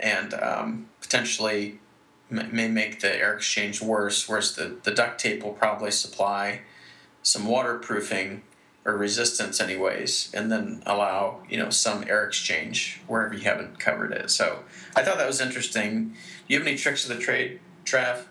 and 0.00 0.32
um, 0.34 0.88
potentially 1.00 1.78
may 2.30 2.68
make 2.68 3.00
the 3.00 3.14
air 3.14 3.34
exchange 3.34 3.80
worse, 3.80 4.28
whereas 4.28 4.54
the, 4.54 4.76
the 4.82 4.90
duct 4.90 5.20
tape 5.20 5.42
will 5.42 5.52
probably 5.52 5.90
supply 5.90 6.60
some 7.22 7.46
waterproofing 7.46 8.42
or 8.88 8.96
resistance 8.96 9.60
anyways, 9.60 10.30
and 10.32 10.50
then 10.50 10.82
allow, 10.86 11.42
you 11.46 11.58
know, 11.58 11.68
some 11.68 12.02
air 12.08 12.24
exchange 12.24 13.02
wherever 13.06 13.34
you 13.34 13.42
haven't 13.42 13.78
covered 13.78 14.12
it. 14.12 14.30
So 14.30 14.64
I 14.96 15.02
thought 15.04 15.18
that 15.18 15.26
was 15.26 15.42
interesting. 15.42 16.08
Do 16.08 16.14
you 16.54 16.58
have 16.58 16.66
any 16.66 16.78
tricks 16.78 17.06
of 17.06 17.14
the 17.14 17.22
trade, 17.22 17.60
Trav? 17.84 18.24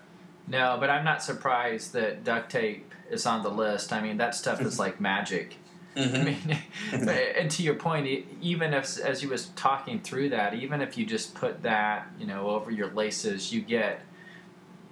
No, 0.48 0.76
but 0.80 0.90
I'm 0.90 1.04
not 1.04 1.22
surprised 1.22 1.92
that 1.92 2.24
duct 2.24 2.50
tape 2.50 2.92
is 3.08 3.24
on 3.24 3.44
the 3.44 3.50
list. 3.50 3.92
I 3.92 4.00
mean, 4.00 4.16
that 4.16 4.34
stuff 4.34 4.60
is 4.60 4.80
like 4.80 5.00
magic. 5.00 5.54
Mm-hmm. 5.94 6.16
I 6.16 6.24
mean, 6.24 7.08
and 7.36 7.48
to 7.52 7.62
your 7.62 7.76
point, 7.76 8.26
even 8.42 8.74
if 8.74 8.98
as 8.98 9.22
you 9.22 9.28
was 9.28 9.50
talking 9.50 10.00
through 10.00 10.30
that, 10.30 10.54
even 10.54 10.80
if 10.80 10.98
you 10.98 11.06
just 11.06 11.36
put 11.36 11.62
that, 11.62 12.08
you 12.18 12.26
know, 12.26 12.48
over 12.48 12.72
your 12.72 12.90
laces, 12.90 13.52
you 13.52 13.60
get 13.60 14.00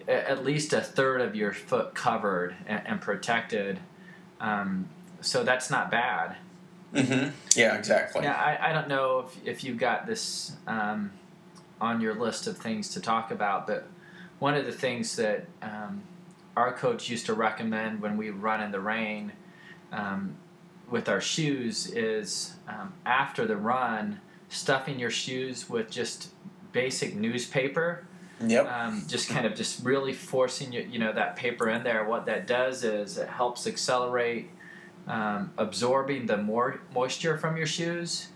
at 0.06 0.44
least 0.44 0.72
a 0.72 0.80
third 0.80 1.20
of 1.20 1.34
your 1.34 1.52
foot 1.52 1.96
covered 1.96 2.54
and, 2.68 2.82
and 2.86 3.00
protected. 3.00 3.80
Um, 4.40 4.90
so 5.20 5.42
that's 5.42 5.70
not 5.70 5.90
bad. 5.90 6.36
Mm-hmm. 6.94 7.30
Yeah, 7.56 7.76
exactly. 7.76 8.22
Yeah, 8.22 8.34
I, 8.34 8.70
I 8.70 8.72
don't 8.72 8.88
know 8.88 9.26
if, 9.26 9.46
if 9.46 9.64
you've 9.64 9.78
got 9.78 10.06
this 10.06 10.52
um, 10.66 11.12
on 11.80 12.00
your 12.00 12.14
list 12.14 12.46
of 12.46 12.56
things 12.56 12.88
to 12.90 13.00
talk 13.00 13.30
about, 13.30 13.66
but 13.66 13.86
one 14.38 14.54
of 14.54 14.64
the 14.64 14.72
things 14.72 15.16
that 15.16 15.46
um, 15.62 16.02
our 16.56 16.72
coach 16.72 17.08
used 17.10 17.26
to 17.26 17.34
recommend 17.34 18.00
when 18.00 18.16
we 18.16 18.30
run 18.30 18.62
in 18.62 18.72
the 18.72 18.80
rain 18.80 19.32
um, 19.92 20.36
with 20.90 21.08
our 21.08 21.20
shoes 21.20 21.86
is 21.90 22.54
um, 22.68 22.94
after 23.04 23.46
the 23.46 23.56
run, 23.56 24.20
stuffing 24.48 24.98
your 24.98 25.10
shoes 25.10 25.68
with 25.68 25.90
just 25.90 26.30
basic 26.72 27.14
newspaper. 27.14 28.06
Yep. 28.40 28.70
Um, 28.70 29.04
just 29.08 29.30
kind 29.30 29.46
of 29.46 29.54
just 29.54 29.82
really 29.82 30.12
forcing 30.12 30.72
you, 30.72 30.86
you 30.90 30.98
know, 30.98 31.12
that 31.12 31.36
paper 31.36 31.70
in 31.70 31.82
there. 31.82 32.04
What 32.04 32.26
that 32.26 32.46
does 32.46 32.84
is 32.84 33.16
it 33.16 33.28
helps 33.28 33.66
accelerate 33.66 34.50
um, 35.06 35.52
absorbing 35.58 36.26
the 36.26 36.36
more 36.36 36.80
moisture 36.94 37.38
from 37.38 37.56
your 37.56 37.66
shoes. 37.66 38.28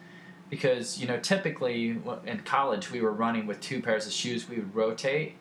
Because 0.49 0.99
you 0.99 1.07
know, 1.07 1.19
typically 1.19 1.97
in 2.27 2.41
college 2.45 2.91
we 2.91 3.01
were 3.01 3.13
running 3.13 3.47
with 3.47 3.61
two 3.61 3.81
pairs 3.81 4.07
of 4.07 4.13
shoes. 4.13 4.49
We 4.49 4.57
would 4.57 4.75
rotate, 4.75 5.37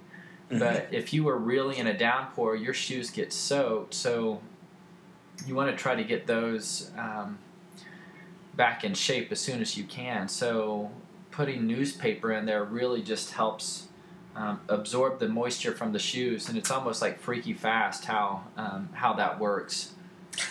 mm-hmm. 0.50 0.60
but 0.60 0.90
if 0.92 1.14
you 1.14 1.24
were 1.24 1.38
really 1.38 1.78
in 1.78 1.88
a 1.88 1.98
downpour, 1.98 2.56
your 2.56 2.76
shoes 2.76 3.10
get 3.10 3.34
soaked. 3.34 3.96
So 3.96 4.42
you 5.48 5.56
want 5.56 5.72
to 5.72 5.76
try 5.76 5.96
to 5.96 6.04
get 6.04 6.28
those 6.28 6.92
um, 6.96 7.40
back 8.56 8.84
in 8.84 8.94
shape 8.94 9.32
as 9.32 9.40
soon 9.40 9.62
as 9.62 9.78
you 9.78 9.84
can. 9.84 10.28
So 10.28 10.92
putting 11.32 11.66
newspaper 11.66 12.32
in 12.32 12.46
there 12.46 12.64
really 12.64 13.02
just 13.02 13.32
helps 13.32 13.88
um, 14.36 14.62
absorb 14.70 15.20
the 15.20 15.28
moisture 15.28 15.74
from 15.74 15.92
the 15.92 16.00
shoes, 16.00 16.50
and 16.50 16.58
it's 16.58 16.70
almost 16.70 17.02
like 17.02 17.20
freaky 17.20 17.54
fast 17.54 18.06
how 18.06 18.44
um, 18.58 18.90
how 18.94 19.14
that 19.14 19.40
works. 19.40 19.94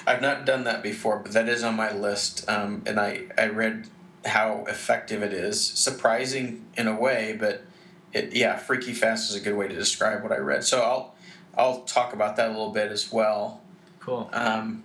I've 0.08 0.22
not 0.22 0.46
done 0.46 0.64
that 0.64 0.82
before, 0.82 1.18
but 1.18 1.32
that 1.32 1.48
is 1.48 1.62
on 1.62 1.76
my 1.76 1.92
list, 1.92 2.48
um, 2.48 2.82
and 2.86 2.98
I 2.98 3.24
I 3.36 3.48
read 3.48 3.88
how 4.24 4.64
effective 4.66 5.22
it 5.22 5.32
is. 5.32 5.60
Surprising 5.60 6.64
in 6.76 6.88
a 6.88 6.94
way, 6.94 7.36
but 7.38 7.64
it 8.12 8.34
yeah, 8.34 8.56
freaky 8.56 8.94
fast 8.94 9.30
is 9.30 9.36
a 9.36 9.40
good 9.40 9.54
way 9.54 9.68
to 9.68 9.74
describe 9.74 10.22
what 10.22 10.32
I 10.32 10.38
read. 10.38 10.64
So 10.64 10.80
I'll 10.80 11.14
I'll 11.56 11.82
talk 11.82 12.14
about 12.14 12.36
that 12.36 12.48
a 12.48 12.52
little 12.52 12.70
bit 12.70 12.90
as 12.90 13.12
well. 13.12 13.60
Cool. 14.00 14.30
Um, 14.32 14.84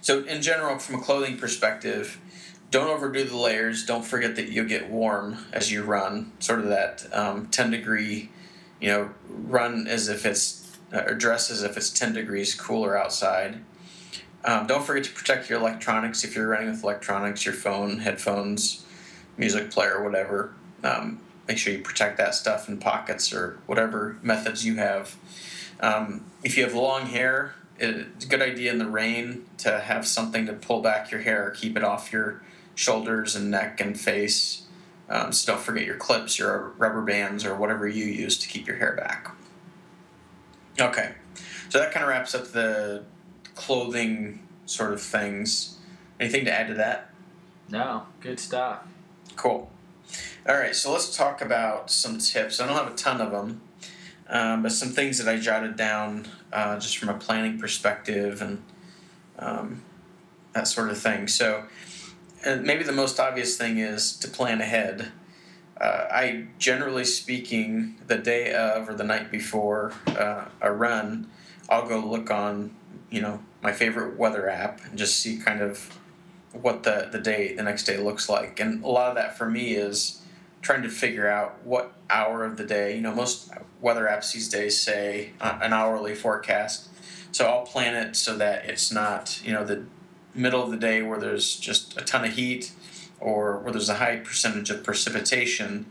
so, 0.00 0.22
in 0.24 0.40
general, 0.40 0.78
from 0.78 0.96
a 0.96 1.02
clothing 1.02 1.36
perspective, 1.36 2.20
don't 2.70 2.88
overdo 2.88 3.24
the 3.24 3.36
layers. 3.36 3.84
Don't 3.84 4.04
forget 4.04 4.36
that 4.36 4.48
you'll 4.48 4.68
get 4.68 4.88
warm 4.88 5.38
as 5.52 5.70
you 5.70 5.82
run. 5.82 6.32
Sort 6.38 6.60
of 6.60 6.68
that 6.68 7.06
um, 7.12 7.48
10 7.48 7.70
degree, 7.70 8.30
you 8.80 8.88
know, 8.88 9.10
run 9.28 9.86
as 9.86 10.08
if 10.08 10.24
it's, 10.24 10.78
uh, 10.92 11.02
or 11.06 11.14
dress 11.14 11.50
as 11.50 11.62
if 11.62 11.76
it's 11.76 11.90
10 11.90 12.14
degrees 12.14 12.54
cooler 12.54 12.96
outside. 12.96 13.60
Um, 14.44 14.66
don't 14.66 14.84
forget 14.84 15.04
to 15.04 15.12
protect 15.12 15.50
your 15.50 15.58
electronics 15.58 16.24
if 16.24 16.34
you're 16.34 16.48
running 16.48 16.70
with 16.70 16.82
electronics, 16.82 17.44
your 17.44 17.54
phone, 17.54 17.98
headphones, 17.98 18.84
music 19.36 19.70
player, 19.70 20.02
whatever. 20.02 20.54
Um, 20.82 21.20
make 21.46 21.58
sure 21.58 21.72
you 21.72 21.80
protect 21.80 22.16
that 22.18 22.34
stuff 22.34 22.68
in 22.68 22.78
pockets 22.78 23.32
or 23.32 23.58
whatever 23.66 24.16
methods 24.22 24.64
you 24.64 24.76
have. 24.76 25.16
Um, 25.80 26.24
if 26.42 26.56
you 26.56 26.64
have 26.64 26.74
long 26.74 27.06
hair, 27.06 27.54
it's 27.78 28.24
a 28.24 28.28
good 28.28 28.42
idea 28.42 28.70
in 28.72 28.78
the 28.78 28.88
rain 28.88 29.46
to 29.58 29.80
have 29.80 30.06
something 30.06 30.46
to 30.46 30.52
pull 30.52 30.82
back 30.82 31.10
your 31.10 31.22
hair, 31.22 31.50
keep 31.50 31.76
it 31.76 31.84
off 31.84 32.12
your 32.12 32.42
shoulders 32.74 33.34
and 33.34 33.50
neck 33.50 33.80
and 33.80 33.98
face. 33.98 34.62
Um, 35.08 35.32
so 35.32 35.52
don't 35.52 35.62
forget 35.62 35.84
your 35.84 35.96
clips, 35.96 36.38
your 36.38 36.72
rubber 36.78 37.02
bands, 37.02 37.44
or 37.44 37.54
whatever 37.54 37.88
you 37.88 38.04
use 38.04 38.38
to 38.38 38.48
keep 38.48 38.66
your 38.66 38.76
hair 38.76 38.94
back. 38.94 39.34
Okay, 40.78 41.12
so 41.68 41.78
that 41.78 41.92
kind 41.92 42.04
of 42.04 42.10
wraps 42.10 42.34
up 42.34 42.52
the 42.52 43.04
clothing 43.60 44.40
sort 44.64 44.92
of 44.92 45.02
things. 45.02 45.76
Anything 46.18 46.46
to 46.46 46.52
add 46.52 46.68
to 46.68 46.74
that? 46.74 47.10
No, 47.68 48.04
good 48.20 48.40
stuff. 48.40 48.80
Cool. 49.36 49.70
All 50.48 50.56
right, 50.56 50.74
so 50.74 50.92
let's 50.92 51.14
talk 51.14 51.42
about 51.42 51.90
some 51.90 52.18
tips. 52.18 52.58
I 52.58 52.66
don't 52.66 52.76
have 52.76 52.92
a 52.92 52.96
ton 52.96 53.20
of 53.20 53.30
them, 53.30 53.60
um, 54.28 54.62
but 54.62 54.72
some 54.72 54.88
things 54.88 55.18
that 55.18 55.28
I 55.32 55.38
jotted 55.38 55.76
down 55.76 56.26
uh, 56.52 56.78
just 56.78 56.96
from 56.96 57.10
a 57.10 57.14
planning 57.18 57.58
perspective 57.58 58.40
and 58.40 58.62
um, 59.38 59.82
that 60.54 60.66
sort 60.66 60.88
of 60.90 60.98
thing. 60.98 61.28
So, 61.28 61.64
maybe 62.44 62.82
the 62.82 62.92
most 62.92 63.20
obvious 63.20 63.56
thing 63.58 63.78
is 63.78 64.16
to 64.16 64.28
plan 64.28 64.60
ahead. 64.60 65.12
Uh, 65.78 66.06
I 66.10 66.46
generally 66.58 67.04
speaking, 67.04 67.96
the 68.06 68.16
day 68.16 68.52
of 68.52 68.88
or 68.88 68.94
the 68.94 69.04
night 69.04 69.30
before 69.30 69.92
uh, 70.06 70.46
a 70.60 70.72
run, 70.72 71.30
I'll 71.68 71.86
go 71.86 71.98
look 72.00 72.30
on, 72.30 72.74
you 73.10 73.20
know, 73.20 73.40
my 73.62 73.72
favorite 73.72 74.18
weather 74.18 74.48
app 74.48 74.80
and 74.84 74.98
just 74.98 75.18
see 75.20 75.36
kind 75.38 75.60
of 75.60 75.98
what 76.52 76.82
the 76.82 77.08
the 77.12 77.18
day 77.18 77.54
the 77.54 77.62
next 77.62 77.84
day 77.84 77.96
looks 77.96 78.28
like. 78.28 78.58
And 78.60 78.82
a 78.84 78.88
lot 78.88 79.08
of 79.08 79.14
that 79.16 79.36
for 79.36 79.48
me 79.48 79.74
is 79.74 80.22
trying 80.62 80.82
to 80.82 80.88
figure 80.88 81.28
out 81.28 81.64
what 81.64 81.92
hour 82.08 82.44
of 82.44 82.56
the 82.56 82.64
day. 82.64 82.94
You 82.94 83.02
know, 83.02 83.14
most 83.14 83.50
weather 83.80 84.04
apps 84.04 84.32
these 84.32 84.48
days 84.48 84.78
say 84.78 85.30
uh, 85.40 85.58
an 85.62 85.72
hourly 85.72 86.14
forecast. 86.14 86.88
So 87.32 87.46
I'll 87.46 87.62
plan 87.62 87.94
it 87.94 88.16
so 88.16 88.36
that 88.38 88.64
it's 88.66 88.90
not, 88.90 89.40
you 89.44 89.52
know, 89.52 89.64
the 89.64 89.84
middle 90.34 90.62
of 90.62 90.70
the 90.70 90.76
day 90.76 91.02
where 91.02 91.18
there's 91.18 91.56
just 91.56 92.00
a 92.00 92.04
ton 92.04 92.24
of 92.24 92.32
heat 92.32 92.72
or 93.20 93.58
where 93.58 93.72
there's 93.72 93.88
a 93.88 93.94
high 93.94 94.16
percentage 94.16 94.70
of 94.70 94.82
precipitation. 94.82 95.86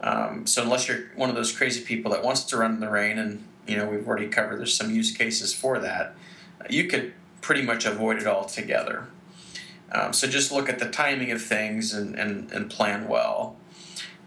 Um, 0.00 0.46
so 0.46 0.62
unless 0.62 0.88
you're 0.88 1.10
one 1.14 1.28
of 1.28 1.36
those 1.36 1.52
crazy 1.52 1.82
people 1.82 2.10
that 2.12 2.24
wants 2.24 2.44
to 2.44 2.56
run 2.56 2.74
in 2.74 2.80
the 2.80 2.90
rain, 2.90 3.18
and 3.18 3.44
you 3.66 3.76
know 3.76 3.86
we've 3.86 4.06
already 4.06 4.28
covered, 4.28 4.58
there's 4.58 4.74
some 4.74 4.90
use 4.90 5.14
cases 5.16 5.52
for 5.54 5.78
that. 5.78 6.14
You 6.68 6.84
could 6.84 7.14
pretty 7.40 7.62
much 7.62 7.86
avoid 7.86 8.18
it 8.18 8.26
altogether. 8.26 9.08
Um, 9.92 10.12
so 10.12 10.28
just 10.28 10.52
look 10.52 10.68
at 10.68 10.78
the 10.78 10.88
timing 10.88 11.32
of 11.32 11.42
things 11.42 11.92
and, 11.92 12.14
and, 12.14 12.50
and 12.52 12.70
plan 12.70 13.08
well. 13.08 13.56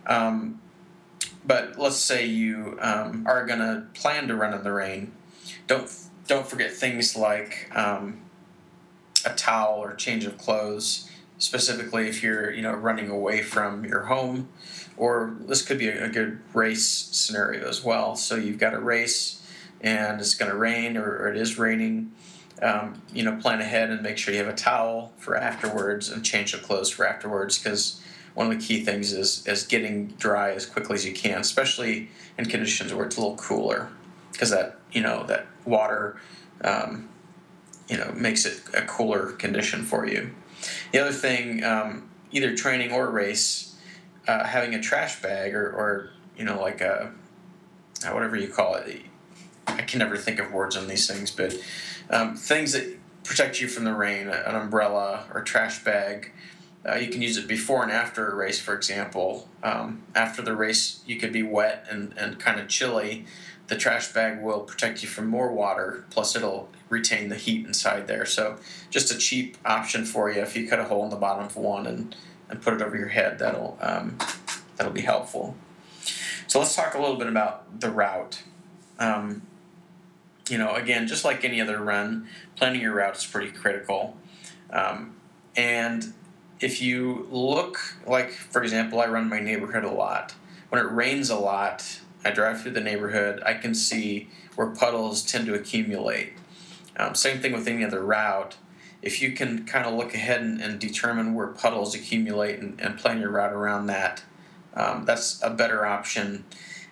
Um, 0.05 0.59
but 1.45 1.77
let's 1.77 1.97
say 1.97 2.25
you 2.25 2.77
um, 2.81 3.25
are 3.27 3.45
going 3.45 3.59
to 3.59 3.85
plan 3.93 4.27
to 4.27 4.35
run 4.35 4.53
in 4.53 4.63
the 4.63 4.71
rain. 4.71 5.13
Don't 5.67 5.91
don't 6.25 6.47
forget 6.47 6.71
things 6.71 7.17
like 7.17 7.69
um, 7.75 8.21
a 9.25 9.33
towel 9.33 9.79
or 9.79 9.93
change 9.95 10.25
of 10.25 10.37
clothes. 10.37 11.09
Specifically, 11.37 12.07
if 12.07 12.23
you're 12.23 12.51
you 12.51 12.61
know 12.61 12.73
running 12.73 13.09
away 13.09 13.41
from 13.41 13.83
your 13.83 14.03
home, 14.03 14.49
or 14.95 15.35
this 15.41 15.61
could 15.61 15.77
be 15.77 15.89
a, 15.89 16.05
a 16.05 16.09
good 16.09 16.39
race 16.53 16.87
scenario 16.87 17.67
as 17.67 17.83
well. 17.83 18.15
So 18.15 18.35
you've 18.35 18.59
got 18.59 18.73
a 18.73 18.79
race, 18.79 19.42
and 19.83 20.19
it's 20.19 20.33
going 20.33 20.49
to 20.49 20.57
rain, 20.57 20.97
or, 20.97 21.17
or, 21.17 21.27
it 21.27 21.37
is 21.37 21.59
raining. 21.59 22.13
Um, 22.61 23.01
you 23.11 23.23
know, 23.23 23.35
plan 23.35 23.59
ahead 23.59 23.89
and 23.89 24.01
make 24.01 24.17
sure 24.17 24.33
you 24.33 24.39
have 24.39 24.47
a 24.47 24.55
towel 24.55 25.11
for 25.17 25.35
afterwards 25.35 26.09
and 26.09 26.23
change 26.23 26.53
of 26.53 26.63
clothes 26.63 26.89
for 26.89 27.05
afterwards 27.05 27.59
because 27.59 28.01
one 28.35 28.49
of 28.49 28.57
the 28.57 28.65
key 28.65 28.83
things 28.83 29.11
is 29.11 29.45
is 29.45 29.63
getting 29.63 30.07
dry 30.07 30.51
as 30.51 30.65
quickly 30.65 30.95
as 30.95 31.05
you 31.05 31.13
can, 31.13 31.39
especially 31.39 32.09
in 32.37 32.45
conditions 32.45 32.93
where 32.93 33.05
it's 33.05 33.17
a 33.17 33.21
little 33.21 33.35
cooler, 33.35 33.89
because 34.31 34.49
that 34.51 34.79
you 34.91 35.01
know 35.01 35.23
that 35.25 35.45
water 35.65 36.17
um, 36.63 37.09
you 37.89 37.97
know 37.97 38.11
makes 38.15 38.45
it 38.45 38.61
a 38.73 38.81
cooler 38.83 39.31
condition 39.33 39.83
for 39.83 40.07
you. 40.07 40.31
The 40.91 40.99
other 40.99 41.11
thing, 41.11 41.63
um, 41.63 42.09
either 42.31 42.55
training 42.55 42.91
or 42.91 43.09
race, 43.09 43.75
uh, 44.27 44.45
having 44.45 44.73
a 44.73 44.81
trash 44.81 45.21
bag 45.21 45.53
or, 45.53 45.69
or 45.69 46.09
you 46.37 46.45
know 46.45 46.61
like 46.61 46.81
a 46.81 47.11
whatever 48.11 48.35
you 48.35 48.47
call 48.47 48.75
it. 48.75 49.01
I 49.67 49.81
can 49.81 49.99
never 49.99 50.17
think 50.17 50.39
of 50.39 50.51
words 50.51 50.75
on 50.75 50.87
these 50.87 51.07
things, 51.07 51.31
but 51.31 51.55
um, 52.09 52.35
things 52.35 52.73
that 52.73 52.97
protect 53.23 53.61
you 53.61 53.67
from 53.67 53.85
the 53.85 53.93
rain, 53.93 54.27
an 54.27 54.55
umbrella 54.55 55.25
or 55.33 55.41
trash 55.41 55.83
bag. 55.83 56.31
Uh, 56.87 56.95
you 56.95 57.07
can 57.07 57.21
use 57.21 57.37
it 57.37 57.47
before 57.47 57.81
and 57.81 57.91
after 57.91 58.29
a 58.29 58.35
race, 58.35 58.59
for 58.59 58.75
example. 58.75 59.47
Um, 59.63 60.03
after 60.13 60.41
the 60.41 60.55
race, 60.55 61.01
you 61.05 61.17
could 61.17 61.31
be 61.31 61.43
wet 61.43 61.85
and, 61.89 62.13
and 62.17 62.39
kind 62.39 62.59
of 62.59 62.67
chilly. 62.67 63.25
The 63.67 63.77
trash 63.77 64.11
bag 64.11 64.41
will 64.41 64.59
protect 64.61 65.01
you 65.01 65.07
from 65.07 65.27
more 65.27 65.51
water, 65.51 66.03
plus, 66.09 66.35
it'll 66.35 66.69
retain 66.89 67.29
the 67.29 67.37
heat 67.37 67.65
inside 67.65 68.07
there. 68.07 68.25
So, 68.25 68.57
just 68.89 69.13
a 69.13 69.17
cheap 69.17 69.57
option 69.65 70.03
for 70.03 70.29
you. 70.29 70.41
If 70.41 70.57
you 70.57 70.67
cut 70.67 70.79
a 70.79 70.83
hole 70.83 71.05
in 71.05 71.09
the 71.09 71.15
bottom 71.15 71.45
of 71.45 71.55
one 71.55 71.87
and, 71.87 72.13
and 72.49 72.61
put 72.61 72.73
it 72.73 72.81
over 72.81 72.97
your 72.97 73.07
head, 73.07 73.39
that'll, 73.39 73.77
um, 73.81 74.17
that'll 74.75 74.91
be 74.91 75.01
helpful. 75.01 75.55
So, 76.47 76.59
let's 76.59 76.75
talk 76.75 76.93
a 76.93 76.99
little 76.99 77.15
bit 77.15 77.27
about 77.27 77.79
the 77.79 77.89
route. 77.89 78.43
Um, 78.99 79.43
you 80.53 80.59
know, 80.59 80.75
again, 80.75 81.07
just 81.07 81.25
like 81.25 81.43
any 81.43 81.59
other 81.59 81.79
run, 81.81 82.27
planning 82.55 82.79
your 82.79 82.93
route 82.93 83.17
is 83.17 83.25
pretty 83.25 83.51
critical. 83.51 84.15
Um, 84.69 85.15
and 85.55 86.13
if 86.59 86.79
you 86.79 87.27
look, 87.31 87.79
like 88.05 88.29
for 88.29 88.61
example, 88.61 89.01
I 89.01 89.07
run 89.07 89.27
my 89.27 89.39
neighborhood 89.39 89.83
a 89.83 89.89
lot. 89.89 90.35
When 90.69 90.79
it 90.79 90.91
rains 90.91 91.31
a 91.31 91.37
lot, 91.37 91.99
I 92.23 92.29
drive 92.29 92.61
through 92.61 92.73
the 92.73 92.81
neighborhood, 92.81 93.41
I 93.43 93.55
can 93.55 93.73
see 93.73 94.29
where 94.55 94.67
puddles 94.67 95.23
tend 95.23 95.47
to 95.47 95.55
accumulate. 95.55 96.33
Um, 96.97 97.15
same 97.15 97.41
thing 97.41 97.53
with 97.53 97.67
any 97.67 97.83
other 97.83 98.03
route. 98.05 98.55
If 99.01 99.23
you 99.23 99.31
can 99.31 99.65
kind 99.65 99.87
of 99.87 99.95
look 99.95 100.13
ahead 100.13 100.41
and, 100.41 100.61
and 100.61 100.79
determine 100.79 101.33
where 101.33 101.47
puddles 101.47 101.95
accumulate 101.95 102.59
and, 102.59 102.79
and, 102.79 102.99
plan 102.99 103.19
your 103.19 103.31
route 103.31 103.53
around 103.53 103.87
that, 103.87 104.21
um, 104.75 105.05
that's 105.05 105.41
a 105.41 105.49
better 105.49 105.83
option. 105.83 106.45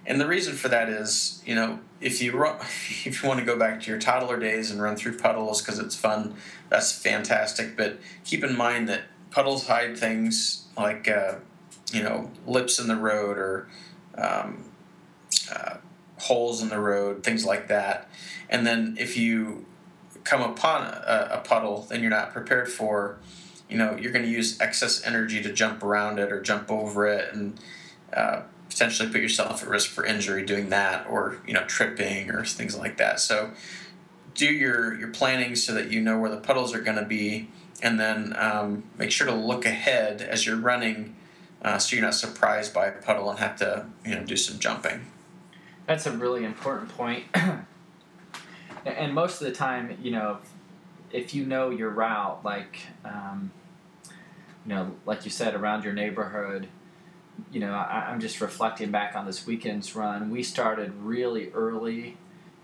And 0.06 0.20
the 0.20 0.28
reason 0.28 0.56
for 0.56 0.68
that 0.68 0.90
is, 0.90 1.42
you 1.46 1.54
know, 1.54 1.80
if 2.00 2.22
you 2.22 2.36
run, 2.36 2.58
if 2.62 3.22
you 3.22 3.28
want 3.28 3.40
to 3.40 3.46
go 3.46 3.58
back 3.58 3.82
to 3.82 3.92
your 3.92 4.00
toddler 4.00 4.40
days 4.40 4.72
and 4.72 4.82
run 4.82 4.96
through 4.96 5.18
puddles 5.18 5.62
because 5.62 5.80
it's 5.80 5.96
fun, 5.96 6.36
that's 6.70 6.92
fantastic. 6.92 7.78
But 7.78 8.00
keep 8.24 8.44
in 8.44 8.58
mind 8.58 8.90
that 8.90 9.04
puddles 9.30 9.68
hide 9.68 9.98
things 9.98 10.66
like 10.78 11.08
uh, 11.08 11.36
you 11.92 12.04
know 12.04 12.32
lips 12.48 12.80
in 12.80 12.88
the 12.88 12.96
road 12.96 13.38
or 13.38 13.70
um, 14.18 14.66
uh, 15.54 15.78
holes 16.18 16.62
in 16.62 16.70
the 16.70 16.80
road, 16.80 17.24
things 17.24 17.46
like 17.46 17.68
that. 17.68 18.10
And 18.50 18.66
then 18.66 18.96
if 19.00 19.18
you 19.18 19.66
come 20.24 20.42
upon 20.42 20.86
a, 20.86 21.30
a 21.34 21.38
puddle, 21.40 21.86
then 21.90 22.02
you're 22.02 22.12
not 22.12 22.32
prepared 22.32 22.70
for. 22.70 23.18
You 23.70 23.78
know, 23.78 23.96
you're 23.96 24.12
going 24.12 24.26
to 24.26 24.32
use 24.32 24.60
excess 24.60 25.06
energy 25.06 25.42
to 25.42 25.54
jump 25.54 25.82
around 25.82 26.20
it 26.20 26.32
or 26.32 26.42
jump 26.42 26.70
over 26.70 27.08
it, 27.08 27.34
and 27.34 27.58
uh, 28.14 28.42
potentially 28.72 29.10
put 29.10 29.20
yourself 29.20 29.62
at 29.62 29.70
risk 29.70 29.90
for 29.90 30.06
injury 30.06 30.46
doing 30.46 30.70
that 30.70 31.06
or 31.08 31.38
you 31.46 31.54
know 31.54 31.64
tripping 31.66 32.32
or 32.32 32.46
things 32.46 32.78
like 32.78 32.98
that. 32.98 33.20
So 33.20 33.52
do 34.34 34.46
your 34.46 34.98
your 34.98 35.10
planning 35.10 35.56
so 35.56 35.74
that 35.74 35.92
you 35.92 36.00
know 36.00 36.18
where 36.18 36.30
the 36.30 36.38
puddles 36.38 36.74
are 36.74 36.80
going 36.80 36.98
to 36.98 37.06
be 37.06 37.50
and 37.84 38.00
then 38.00 38.34
um, 38.38 38.84
make 38.98 39.12
sure 39.12 39.28
to 39.28 39.34
look 39.34 39.66
ahead 39.66 40.22
as 40.22 40.46
you're 40.46 40.56
running 40.56 41.16
uh, 41.64 41.78
so 41.78 41.96
you're 41.96 42.06
not 42.06 42.16
surprised 42.16 42.74
by 42.74 42.88
a 42.88 42.92
puddle 42.92 43.30
and 43.30 43.40
have 43.40 43.58
to 43.58 43.86
you 44.06 44.16
know 44.16 44.24
do 44.24 44.38
some 44.38 44.58
jumping. 44.58 45.06
That's 45.86 46.06
a 46.06 46.12
really 46.12 46.46
important 46.46 46.90
point. 46.90 47.26
And 48.84 49.14
most 49.14 49.40
of 49.42 49.46
the 49.46 49.54
time 49.54 49.96
you 50.02 50.10
know 50.10 50.40
if 51.12 51.36
you 51.36 51.46
know 51.46 51.70
your 51.70 51.92
route 51.92 52.44
like 52.44 52.80
um, 53.06 53.52
you 54.66 54.74
know 54.74 54.96
like 55.06 55.24
you 55.24 55.30
said 55.30 55.54
around 55.54 55.84
your 55.84 55.94
neighborhood 55.94 56.68
you 57.52 57.60
know, 57.60 57.74
I, 57.74 58.12
am 58.12 58.20
just 58.20 58.42
reflecting 58.42 58.92
back 58.92 59.16
on 59.16 59.26
this 59.26 59.46
weekend's 59.46 59.96
run. 59.96 60.30
We 60.30 60.44
started 60.44 60.94
really 61.02 61.50
early, 61.52 62.18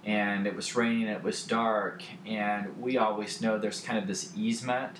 and 0.06 0.48
it 0.48 0.56
was 0.56 0.76
raining. 0.76 1.08
It 1.08 1.24
was 1.24 1.44
dark, 1.44 2.04
and 2.26 2.82
we 2.82 2.98
always 2.98 3.42
know 3.42 3.58
there's 3.58 3.82
kind 3.82 3.98
of 3.98 4.08
this 4.08 4.32
easement, 4.36 5.00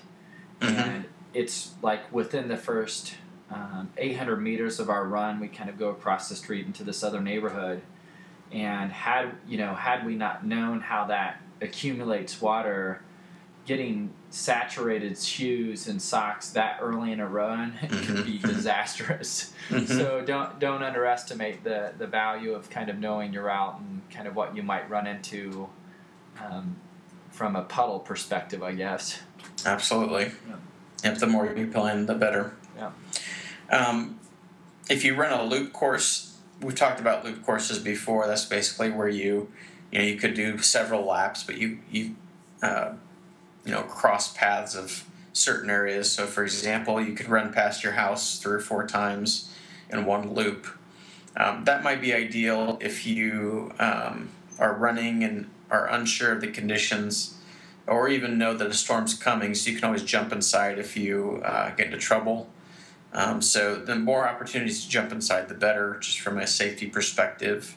mm-hmm. 0.60 0.74
and 0.74 1.04
it's 1.34 1.74
like 1.82 2.12
within 2.12 2.48
the 2.48 2.56
first 2.56 3.14
um, 3.50 3.90
800 3.96 4.36
meters 4.36 4.78
of 4.78 4.90
our 4.90 5.04
run, 5.04 5.40
we 5.40 5.48
kind 5.48 5.70
of 5.70 5.78
go 5.78 5.88
across 5.88 6.28
the 6.28 6.36
street 6.36 6.66
into 6.66 6.84
this 6.84 7.02
other 7.02 7.20
neighborhood. 7.20 7.82
And 8.50 8.90
had 8.90 9.32
you 9.46 9.58
know, 9.58 9.74
had 9.74 10.06
we 10.06 10.14
not 10.14 10.46
known 10.46 10.80
how 10.80 11.06
that 11.06 11.40
accumulates 11.60 12.40
water, 12.40 13.02
getting 13.66 14.10
saturated 14.30 15.18
shoes 15.18 15.88
and 15.88 16.00
socks 16.00 16.50
that 16.50 16.78
early 16.82 17.12
in 17.12 17.20
a 17.20 17.26
run 17.26 17.72
mm-hmm. 17.80 18.04
can 18.04 18.24
be 18.24 18.38
disastrous. 18.42 19.52
Mm-hmm. 19.70 19.86
So 19.86 20.22
don't 20.24 20.58
don't 20.58 20.82
underestimate 20.82 21.64
the 21.64 21.92
the 21.96 22.06
value 22.06 22.52
of 22.52 22.68
kind 22.70 22.90
of 22.90 22.98
knowing 22.98 23.32
your 23.32 23.44
route 23.44 23.80
and 23.80 24.02
kind 24.10 24.28
of 24.28 24.36
what 24.36 24.54
you 24.54 24.62
might 24.62 24.88
run 24.90 25.06
into 25.06 25.68
um, 26.44 26.76
from 27.30 27.56
a 27.56 27.62
puddle 27.62 28.00
perspective, 28.00 28.62
I 28.62 28.72
guess. 28.72 29.20
Absolutely. 29.64 30.32
Yeah. 30.48 30.56
Yep. 31.04 31.18
The 31.18 31.26
more 31.26 31.46
you 31.46 31.68
plan, 31.68 32.06
the 32.06 32.14
better. 32.14 32.56
Yeah. 32.76 32.90
Um, 33.70 34.18
if 34.90 35.04
you 35.04 35.14
run 35.14 35.32
a 35.32 35.42
loop 35.44 35.72
course, 35.72 36.38
we've 36.60 36.74
talked 36.74 37.00
about 37.00 37.24
loop 37.24 37.44
courses 37.44 37.78
before. 37.78 38.26
That's 38.26 38.44
basically 38.44 38.90
where 38.90 39.08
you, 39.08 39.50
you 39.92 39.98
know, 39.98 40.04
you 40.04 40.16
could 40.16 40.34
do 40.34 40.58
several 40.58 41.04
laps, 41.04 41.44
but 41.44 41.58
you 41.58 41.78
you 41.90 42.16
uh, 42.62 42.92
you 43.64 43.72
know 43.72 43.82
cross 43.82 44.32
paths 44.32 44.74
of 44.74 45.04
certain 45.32 45.70
areas. 45.70 46.10
So, 46.10 46.26
for 46.26 46.42
example, 46.42 47.00
you 47.00 47.14
could 47.14 47.28
run 47.28 47.52
past 47.52 47.82
your 47.82 47.92
house 47.92 48.38
three 48.38 48.54
or 48.54 48.60
four 48.60 48.86
times 48.86 49.54
in 49.90 50.04
one 50.04 50.34
loop. 50.34 50.66
Um, 51.36 51.64
that 51.64 51.82
might 51.82 52.00
be 52.00 52.12
ideal 52.12 52.78
if 52.80 53.06
you 53.06 53.72
um, 53.78 54.30
are 54.58 54.74
running 54.74 55.22
and 55.22 55.48
are 55.70 55.86
unsure 55.88 56.32
of 56.32 56.40
the 56.40 56.48
conditions, 56.48 57.38
or 57.86 58.08
even 58.08 58.38
know 58.38 58.54
that 58.54 58.66
a 58.66 58.74
storm's 58.74 59.14
coming. 59.14 59.54
So 59.54 59.70
you 59.70 59.76
can 59.76 59.84
always 59.84 60.02
jump 60.02 60.32
inside 60.32 60.78
if 60.78 60.96
you 60.96 61.40
uh, 61.44 61.70
get 61.70 61.86
into 61.86 61.98
trouble. 61.98 62.50
Um, 63.12 63.40
so 63.40 63.76
the 63.76 63.96
more 63.96 64.28
opportunities 64.28 64.84
to 64.84 64.90
jump 64.90 65.12
inside, 65.12 65.48
the 65.48 65.54
better, 65.54 65.98
just 66.00 66.20
from 66.20 66.38
a 66.38 66.46
safety 66.46 66.88
perspective. 66.88 67.76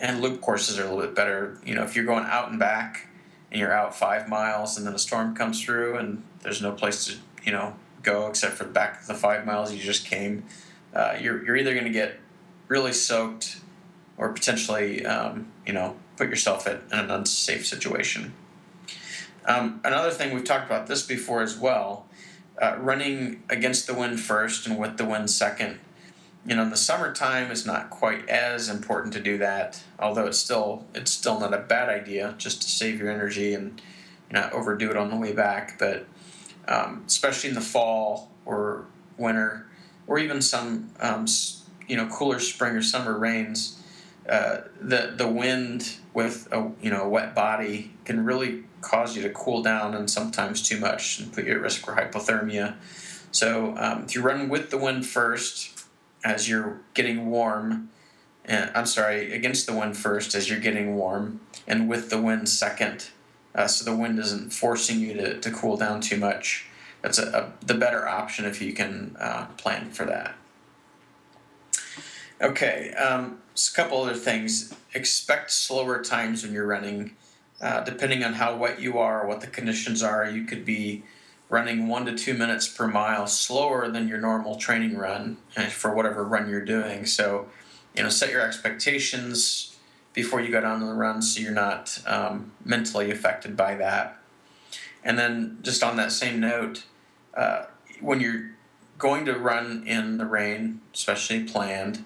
And 0.00 0.20
loop 0.20 0.40
courses 0.40 0.78
are 0.78 0.82
a 0.82 0.86
little 0.86 1.02
bit 1.02 1.14
better. 1.14 1.58
You 1.64 1.74
know, 1.74 1.82
if 1.82 1.94
you're 1.94 2.04
going 2.04 2.24
out 2.24 2.50
and 2.50 2.58
back, 2.58 3.08
you're 3.54 3.72
out 3.72 3.94
five 3.94 4.28
miles 4.28 4.76
and 4.76 4.86
then 4.86 4.94
a 4.94 4.98
storm 4.98 5.34
comes 5.34 5.62
through 5.62 5.96
and 5.96 6.22
there's 6.42 6.60
no 6.60 6.72
place 6.72 7.06
to 7.06 7.16
you 7.44 7.52
know 7.52 7.74
go 8.02 8.26
except 8.28 8.54
for 8.54 8.64
the 8.64 8.70
back 8.70 9.00
of 9.00 9.06
the 9.06 9.14
five 9.14 9.46
miles 9.46 9.72
you 9.72 9.80
just 9.80 10.04
came 10.04 10.44
uh, 10.94 11.16
you're, 11.20 11.44
you're 11.44 11.56
either 11.56 11.72
going 11.72 11.86
to 11.86 11.90
get 11.90 12.20
really 12.68 12.92
soaked 12.92 13.60
or 14.16 14.32
potentially 14.32 15.04
um, 15.04 15.48
you 15.66 15.72
know 15.72 15.96
put 16.16 16.28
yourself 16.28 16.66
in 16.66 16.80
an 16.92 17.10
unsafe 17.10 17.66
situation. 17.66 18.32
Um, 19.46 19.80
another 19.84 20.10
thing 20.10 20.32
we've 20.32 20.44
talked 20.44 20.66
about 20.66 20.86
this 20.86 21.02
before 21.02 21.42
as 21.42 21.58
well 21.58 22.06
uh, 22.60 22.76
running 22.78 23.42
against 23.50 23.86
the 23.86 23.94
wind 23.94 24.20
first 24.20 24.66
and 24.66 24.78
with 24.78 24.96
the 24.96 25.04
wind 25.04 25.28
second 25.30 25.80
you 26.46 26.54
know, 26.54 26.62
in 26.62 26.70
the 26.70 26.76
summertime 26.76 27.50
it's 27.50 27.64
not 27.64 27.90
quite 27.90 28.28
as 28.28 28.68
important 28.68 29.12
to 29.14 29.20
do 29.20 29.38
that. 29.38 29.82
Although 29.98 30.26
it's 30.26 30.38
still 30.38 30.84
it's 30.94 31.10
still 31.10 31.40
not 31.40 31.54
a 31.54 31.58
bad 31.58 31.88
idea 31.88 32.34
just 32.38 32.62
to 32.62 32.68
save 32.68 32.98
your 32.98 33.10
energy 33.10 33.54
and 33.54 33.80
not 34.30 34.52
overdo 34.52 34.90
it 34.90 34.96
on 34.96 35.10
the 35.10 35.16
way 35.16 35.32
back. 35.32 35.78
But 35.78 36.06
um, 36.68 37.04
especially 37.06 37.50
in 37.50 37.54
the 37.54 37.60
fall 37.60 38.30
or 38.44 38.86
winter, 39.16 39.66
or 40.06 40.18
even 40.18 40.42
some 40.42 40.90
um, 41.00 41.26
you 41.86 41.96
know 41.96 42.06
cooler 42.08 42.40
spring 42.40 42.74
or 42.74 42.82
summer 42.82 43.18
rains, 43.18 43.82
uh, 44.28 44.62
the 44.80 45.14
the 45.16 45.28
wind 45.28 45.96
with 46.12 46.48
a 46.52 46.70
you 46.82 46.90
know 46.90 47.04
a 47.04 47.08
wet 47.08 47.34
body 47.34 47.92
can 48.04 48.24
really 48.24 48.64
cause 48.82 49.16
you 49.16 49.22
to 49.22 49.30
cool 49.30 49.62
down 49.62 49.94
and 49.94 50.10
sometimes 50.10 50.62
too 50.62 50.78
much 50.78 51.18
and 51.18 51.32
put 51.32 51.46
you 51.46 51.52
at 51.52 51.60
risk 51.60 51.84
for 51.84 51.94
hypothermia. 51.94 52.74
So 53.30 53.74
um, 53.78 54.04
if 54.04 54.14
you 54.14 54.20
run 54.22 54.48
with 54.48 54.70
the 54.70 54.78
wind 54.78 55.06
first, 55.06 55.73
as 56.24 56.48
you're 56.48 56.80
getting 56.94 57.26
warm. 57.26 57.90
And, 58.44 58.70
I'm 58.74 58.86
sorry, 58.86 59.32
against 59.32 59.66
the 59.66 59.74
wind 59.74 59.96
first 59.96 60.34
as 60.34 60.50
you're 60.50 60.60
getting 60.60 60.96
warm, 60.96 61.40
and 61.66 61.88
with 61.88 62.10
the 62.10 62.20
wind 62.20 62.48
second, 62.48 63.08
uh, 63.54 63.66
so 63.66 63.84
the 63.84 63.96
wind 63.96 64.18
isn't 64.18 64.52
forcing 64.52 65.00
you 65.00 65.14
to, 65.14 65.40
to 65.40 65.50
cool 65.50 65.76
down 65.76 66.00
too 66.00 66.16
much. 66.16 66.66
That's 67.02 67.18
a, 67.18 67.52
a 67.62 67.66
the 67.66 67.74
better 67.74 68.08
option 68.08 68.44
if 68.44 68.60
you 68.60 68.72
can 68.72 69.16
uh, 69.20 69.46
plan 69.56 69.90
for 69.90 70.04
that. 70.06 70.34
Okay, 72.40 72.92
um, 72.94 73.38
so 73.54 73.72
a 73.72 73.76
couple 73.76 74.02
other 74.02 74.14
things. 74.14 74.74
Expect 74.92 75.50
slower 75.50 76.02
times 76.02 76.42
when 76.42 76.52
you're 76.52 76.66
running. 76.66 77.16
Uh, 77.60 77.82
depending 77.84 78.24
on 78.24 78.34
how 78.34 78.56
wet 78.56 78.80
you 78.80 78.98
are, 78.98 79.26
what 79.26 79.40
the 79.40 79.46
conditions 79.46 80.02
are, 80.02 80.28
you 80.28 80.44
could 80.44 80.64
be 80.64 81.02
running 81.54 81.86
one 81.86 82.04
to 82.04 82.16
two 82.16 82.34
minutes 82.34 82.66
per 82.66 82.88
mile 82.88 83.28
slower 83.28 83.88
than 83.88 84.08
your 84.08 84.18
normal 84.18 84.56
training 84.56 84.96
run 84.98 85.36
eh, 85.56 85.68
for 85.68 85.94
whatever 85.94 86.24
run 86.24 86.50
you're 86.50 86.64
doing. 86.64 87.06
So, 87.06 87.46
you 87.94 88.02
know, 88.02 88.08
set 88.08 88.30
your 88.30 88.40
expectations 88.40 89.76
before 90.14 90.40
you 90.40 90.50
go 90.50 90.60
down 90.60 90.80
to 90.80 90.86
the 90.86 90.92
run 90.92 91.22
so 91.22 91.40
you're 91.40 91.52
not 91.52 92.02
um, 92.06 92.50
mentally 92.64 93.12
affected 93.12 93.56
by 93.56 93.76
that. 93.76 94.18
And 95.04 95.16
then 95.16 95.58
just 95.62 95.84
on 95.84 95.96
that 95.96 96.10
same 96.10 96.40
note, 96.40 96.86
uh, 97.34 97.66
when 98.00 98.18
you're 98.18 98.50
going 98.98 99.24
to 99.26 99.34
run 99.34 99.84
in 99.86 100.18
the 100.18 100.26
rain, 100.26 100.80
especially 100.92 101.44
planned, 101.44 102.04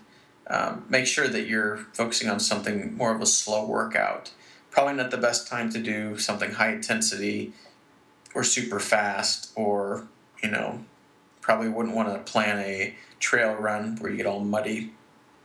um, 0.49 0.85
make 0.91 1.07
sure 1.07 1.27
that 1.27 1.47
you're 1.47 1.79
focusing 1.95 2.29
on 2.29 2.39
something 2.39 2.95
more 2.99 3.15
of 3.15 3.23
a 3.23 3.27
slow 3.27 3.67
workout. 3.67 4.31
Probably 4.71 4.95
not 4.95 5.11
the 5.11 5.17
best 5.17 5.49
time 5.49 5.71
to 5.71 5.79
do 5.79 6.19
something 6.19 6.53
high 6.53 6.73
intensity 6.73 7.55
or 8.35 8.45
super 8.45 8.81
fast, 8.81 9.53
or 9.55 10.09
you 10.43 10.51
know, 10.51 10.85
probably 11.41 11.69
wouldn't 11.69 11.95
want 11.95 12.09
to 12.09 12.31
plan 12.31 12.59
a 12.59 12.95
trail 13.19 13.55
run 13.55 13.97
where 13.97 14.11
you 14.11 14.17
get 14.17 14.27
all 14.27 14.41
muddy 14.41 14.93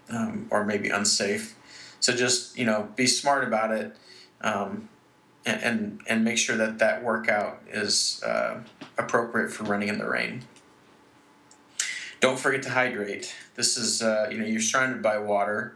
um, 0.10 0.48
or 0.52 0.66
maybe 0.66 0.90
unsafe. 0.90 1.56
So 2.00 2.14
just 2.14 2.58
you 2.58 2.66
know, 2.66 2.90
be 2.96 3.08
smart 3.08 3.44
about 3.44 3.72
it. 3.72 3.96
Um, 4.42 4.90
and, 5.46 5.64
and, 5.64 6.02
and 6.08 6.24
make 6.24 6.38
sure 6.38 6.56
that 6.56 6.80
that 6.80 7.04
workout 7.04 7.62
is 7.70 8.22
uh, 8.26 8.62
appropriate 8.98 9.52
for 9.52 9.64
running 9.66 9.90
in 9.90 9.98
the 9.98 10.08
rain. 10.08 10.44
Don't 12.20 12.40
forget 12.40 12.64
to 12.64 12.70
hydrate. 12.70 13.36
This 13.56 13.76
is, 13.76 14.02
uh, 14.02 14.30
you 14.32 14.38
know, 14.38 14.46
you're 14.46 14.62
surrounded 14.62 15.02
by 15.02 15.18
water. 15.18 15.76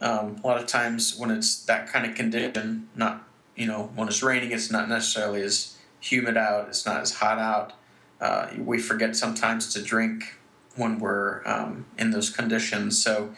Um, 0.00 0.40
a 0.42 0.46
lot 0.46 0.58
of 0.58 0.66
times 0.66 1.16
when 1.16 1.30
it's 1.30 1.64
that 1.66 1.86
kind 1.86 2.06
of 2.06 2.14
condition, 2.14 2.88
not, 2.96 3.28
you 3.54 3.66
know, 3.66 3.90
when 3.94 4.08
it's 4.08 4.22
raining, 4.22 4.52
it's 4.52 4.70
not 4.70 4.88
necessarily 4.88 5.42
as 5.42 5.76
humid 6.02 6.36
out, 6.36 6.68
it's 6.68 6.84
not 6.84 7.00
as 7.00 7.14
hot 7.14 7.38
out. 7.38 7.72
Uh, 8.20 8.48
we 8.58 8.78
forget 8.78 9.16
sometimes 9.16 9.72
to 9.72 9.82
drink 9.82 10.36
when 10.76 10.98
we're 10.98 11.42
um, 11.46 11.86
in 11.98 12.10
those 12.10 12.28
conditions. 12.28 13.02
So 13.02 13.34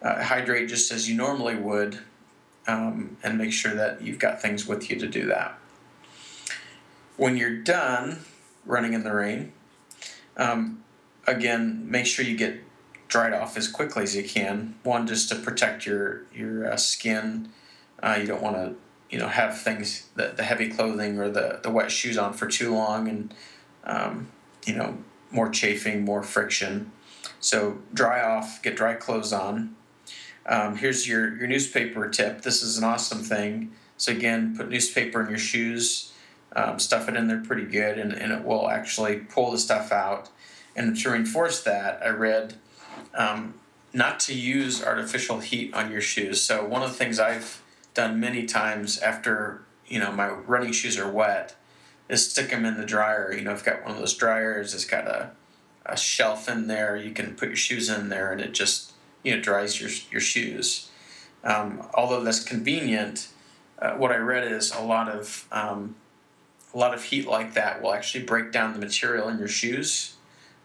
uh, 0.00 0.22
hydrate 0.22 0.68
just 0.68 0.90
as 0.90 1.08
you 1.08 1.16
normally 1.16 1.56
would 1.56 1.98
um, 2.66 3.16
and 3.22 3.36
make 3.36 3.52
sure 3.52 3.74
that 3.74 4.02
you've 4.02 4.18
got 4.18 4.40
things 4.40 4.66
with 4.66 4.90
you 4.90 4.98
to 4.98 5.06
do 5.06 5.26
that. 5.26 5.58
When 7.16 7.36
you're 7.36 7.58
done 7.58 8.20
running 8.64 8.92
in 8.92 9.04
the 9.04 9.14
rain, 9.14 9.52
um, 10.36 10.82
again, 11.26 11.88
make 11.88 12.06
sure 12.06 12.24
you 12.24 12.36
get 12.36 12.60
dried 13.08 13.32
off 13.32 13.56
as 13.56 13.68
quickly 13.68 14.02
as 14.02 14.16
you 14.16 14.24
can. 14.24 14.74
One, 14.82 15.06
just 15.06 15.28
to 15.28 15.36
protect 15.36 15.86
your 15.86 16.22
your 16.34 16.72
uh, 16.72 16.76
skin. 16.76 17.50
Uh, 18.02 18.18
you 18.20 18.26
don't 18.26 18.42
want 18.42 18.56
to, 18.56 18.74
you 19.14 19.20
know, 19.20 19.28
have 19.28 19.60
things 19.60 20.08
the, 20.16 20.34
the 20.36 20.42
heavy 20.42 20.68
clothing 20.68 21.20
or 21.20 21.30
the, 21.30 21.60
the 21.62 21.70
wet 21.70 21.92
shoes 21.92 22.18
on 22.18 22.32
for 22.32 22.48
too 22.48 22.74
long, 22.74 23.06
and 23.08 23.34
um, 23.84 24.28
you 24.66 24.74
know, 24.74 24.98
more 25.30 25.48
chafing, 25.48 26.04
more 26.04 26.24
friction. 26.24 26.90
So 27.38 27.78
dry 27.92 28.20
off, 28.20 28.60
get 28.60 28.74
dry 28.74 28.94
clothes 28.94 29.32
on. 29.32 29.76
Um, 30.46 30.76
here's 30.76 31.06
your 31.06 31.36
your 31.36 31.46
newspaper 31.46 32.08
tip. 32.08 32.42
This 32.42 32.60
is 32.60 32.76
an 32.76 32.82
awesome 32.82 33.22
thing. 33.22 33.70
So 33.96 34.10
again, 34.10 34.56
put 34.56 34.68
newspaper 34.68 35.22
in 35.22 35.30
your 35.30 35.38
shoes. 35.38 36.12
Um, 36.56 36.80
stuff 36.80 37.08
it 37.08 37.14
in 37.14 37.28
there 37.28 37.40
pretty 37.40 37.66
good, 37.66 37.98
and, 37.98 38.12
and 38.12 38.32
it 38.32 38.44
will 38.44 38.68
actually 38.68 39.16
pull 39.16 39.52
the 39.52 39.58
stuff 39.58 39.92
out 39.92 40.28
and 40.76 40.96
to 40.96 41.10
reinforce 41.10 41.62
that, 41.62 42.00
I 42.04 42.08
read 42.08 42.54
um, 43.14 43.54
not 43.92 44.18
to 44.20 44.34
use 44.34 44.82
artificial 44.82 45.38
heat 45.38 45.72
on 45.72 45.90
your 45.90 46.00
shoes. 46.00 46.42
So 46.42 46.64
one 46.64 46.82
of 46.82 46.90
the 46.90 46.96
things 46.96 47.20
I've 47.20 47.62
done 47.94 48.20
many 48.20 48.44
times 48.44 48.98
after 48.98 49.62
you 49.86 49.98
know 49.98 50.12
my 50.12 50.28
running 50.28 50.72
shoes 50.72 50.98
are 50.98 51.10
wet 51.10 51.56
is 52.08 52.30
stick 52.30 52.50
them 52.50 52.64
in 52.64 52.76
the 52.76 52.84
dryer. 52.84 53.32
You 53.32 53.42
know, 53.42 53.52
I've 53.52 53.64
got 53.64 53.82
one 53.82 53.92
of 53.92 53.98
those 53.98 54.14
dryers. 54.14 54.74
It's 54.74 54.84
got 54.84 55.06
a, 55.06 55.30
a 55.86 55.96
shelf 55.96 56.48
in 56.48 56.66
there. 56.66 56.96
You 56.96 57.12
can 57.12 57.34
put 57.34 57.48
your 57.48 57.56
shoes 57.56 57.88
in 57.88 58.08
there, 58.08 58.32
and 58.32 58.40
it 58.40 58.52
just 58.52 58.92
you 59.22 59.34
know 59.34 59.40
dries 59.40 59.80
your 59.80 59.90
your 60.10 60.20
shoes. 60.20 60.90
Um, 61.42 61.86
although 61.94 62.22
that's 62.22 62.42
convenient, 62.42 63.28
uh, 63.78 63.92
what 63.92 64.12
I 64.12 64.16
read 64.16 64.50
is 64.50 64.72
a 64.72 64.82
lot 64.82 65.08
of 65.08 65.46
um, 65.52 65.96
a 66.74 66.78
lot 66.78 66.94
of 66.94 67.04
heat 67.04 67.26
like 67.26 67.54
that 67.54 67.82
will 67.82 67.94
actually 67.94 68.24
break 68.24 68.52
down 68.52 68.72
the 68.72 68.78
material 68.78 69.28
in 69.28 69.38
your 69.38 69.48
shoes 69.48 70.14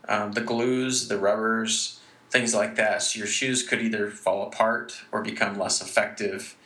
um, 0.10 0.32
the 0.32 0.42
glues, 0.42 1.08
the 1.08 1.18
rubbers, 1.18 2.00
things 2.32 2.54
like 2.54 2.76
that. 2.76 3.04
So 3.04 3.20
your 3.20 3.28
shoes 3.28 3.64
could 3.64 3.82
either 3.82 4.10
fall 4.10 4.46
apart 4.46 5.02
or 5.12 5.22
become 5.22 5.58
less 5.58 5.82
effective. 5.82 6.58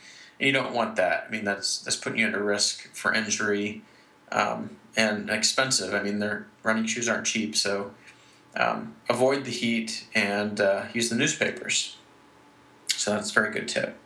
And 0.44 0.50
you 0.50 0.62
don't 0.62 0.74
want 0.74 0.98
that. 0.98 1.24
I 1.26 1.32
mean, 1.32 1.46
that's 1.46 1.78
that's 1.78 1.96
putting 1.96 2.20
you 2.20 2.28
at 2.28 2.34
a 2.34 2.44
risk 2.44 2.94
for 2.94 3.14
injury 3.14 3.82
um, 4.30 4.76
and 4.94 5.30
expensive. 5.30 5.94
I 5.94 6.04
mean, 6.04 6.20
their 6.20 6.48
running 6.64 6.86
shoes 6.86 7.08
aren't 7.08 7.26
cheap, 7.26 7.56
so 7.56 7.92
um, 8.58 8.94
avoid 9.10 9.46
the 9.46 9.52
heat 9.52 10.06
and 10.14 10.60
uh, 10.60 10.84
use 10.92 11.08
the 11.08 11.16
newspapers. 11.16 11.96
So 12.90 13.12
that's 13.12 13.32
a 13.32 13.34
very 13.34 13.54
good 13.54 13.70
tip. 13.70 13.98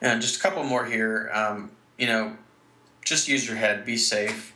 And 0.00 0.22
just 0.22 0.38
a 0.38 0.40
couple 0.40 0.64
more 0.64 0.86
here. 0.86 1.30
Um, 1.34 1.72
you 1.98 2.06
know, 2.06 2.38
just 3.04 3.28
use 3.28 3.46
your 3.46 3.58
head. 3.58 3.84
Be 3.84 3.98
safe. 3.98 4.54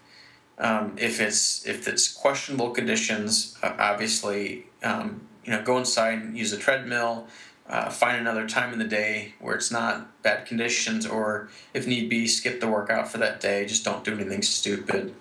Um, 0.56 0.96
if 0.96 1.20
it's 1.20 1.66
if 1.66 1.86
it's 1.86 2.10
questionable 2.10 2.70
conditions, 2.70 3.58
uh, 3.62 3.74
obviously, 3.78 4.68
um, 4.82 5.28
you 5.44 5.52
know, 5.52 5.62
go 5.62 5.76
inside 5.76 6.20
and 6.20 6.38
use 6.38 6.54
a 6.54 6.56
treadmill. 6.56 7.26
Uh, 7.68 7.90
find 7.90 8.16
another 8.16 8.46
time 8.46 8.72
in 8.72 8.78
the 8.78 8.84
day 8.84 9.34
where 9.40 9.56
it's 9.56 9.72
not 9.72 10.22
bad 10.22 10.46
conditions, 10.46 11.04
or 11.04 11.48
if 11.74 11.84
need 11.86 12.08
be, 12.08 12.26
skip 12.26 12.60
the 12.60 12.68
workout 12.68 13.10
for 13.10 13.18
that 13.18 13.40
day. 13.40 13.66
Just 13.66 13.84
don't 13.84 14.04
do 14.04 14.12
anything 14.12 14.42
stupid, 14.42 15.14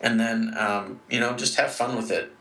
and 0.00 0.18
then 0.18 0.56
um, 0.56 1.00
you 1.10 1.20
know, 1.20 1.34
just 1.34 1.56
have 1.56 1.70
fun 1.72 1.94
with 1.94 2.10
it. 2.10 2.32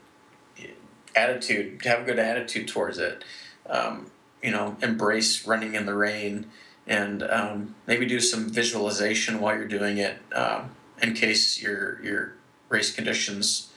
Attitude, 1.15 1.82
have 1.84 2.02
a 2.02 2.04
good 2.04 2.19
attitude 2.19 2.67
towards 2.69 2.98
it. 2.98 3.26
Um, 3.69 4.10
you 4.41 4.52
know, 4.52 4.78
embrace 4.82 5.45
running 5.45 5.76
in 5.76 5.86
the 5.86 5.95
rain, 5.95 6.45
and 6.88 7.21
um, 7.24 7.76
maybe 7.88 8.06
do 8.06 8.21
some 8.21 8.50
visualization 8.50 9.41
while 9.41 9.56
you're 9.56 9.67
doing 9.67 9.98
it 9.98 10.17
um, 10.34 10.71
in 11.02 11.13
case 11.13 11.62
your 11.62 12.02
your 12.02 12.34
race 12.69 12.95
conditions 12.95 13.74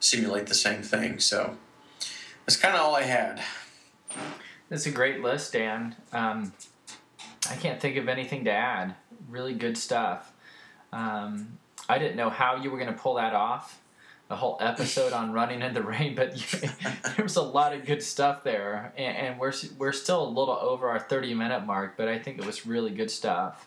simulate 0.00 0.48
the 0.48 0.54
same 0.54 0.82
thing. 0.82 1.18
So 1.18 1.56
that's 2.44 2.56
kind 2.56 2.74
of 2.74 2.82
all 2.82 2.94
I 2.94 3.02
had. 3.02 3.42
That's 4.68 4.86
a 4.86 4.90
great 4.90 5.22
list, 5.22 5.52
Dan. 5.52 5.96
Um, 6.12 6.52
I 7.50 7.56
can't 7.56 7.80
think 7.80 7.96
of 7.96 8.08
anything 8.08 8.44
to 8.44 8.50
add. 8.50 8.94
Really 9.28 9.54
good 9.54 9.78
stuff. 9.78 10.32
Um, 10.92 11.58
I 11.88 11.98
didn't 11.98 12.16
know 12.16 12.30
how 12.30 12.56
you 12.56 12.70
were 12.70 12.78
going 12.78 12.92
to 12.92 12.98
pull 12.98 13.14
that 13.14 13.34
off. 13.34 13.80
A 14.30 14.36
whole 14.36 14.58
episode 14.60 15.14
on 15.14 15.32
running 15.32 15.62
in 15.62 15.72
the 15.72 15.82
rain, 15.82 16.14
but 16.14 16.36
you, 16.36 16.68
there 17.16 17.22
was 17.22 17.36
a 17.36 17.42
lot 17.42 17.74
of 17.74 17.86
good 17.86 18.02
stuff 18.02 18.44
there, 18.44 18.92
and, 18.94 19.16
and 19.16 19.38
we're 19.38 19.54
we're 19.78 19.92
still 19.92 20.22
a 20.22 20.28
little 20.28 20.58
over 20.60 20.90
our 20.90 21.00
thirty 21.00 21.32
minute 21.32 21.64
mark, 21.64 21.96
but 21.96 22.08
I 22.08 22.18
think 22.18 22.38
it 22.38 22.44
was 22.44 22.66
really 22.66 22.90
good 22.90 23.10
stuff. 23.10 23.66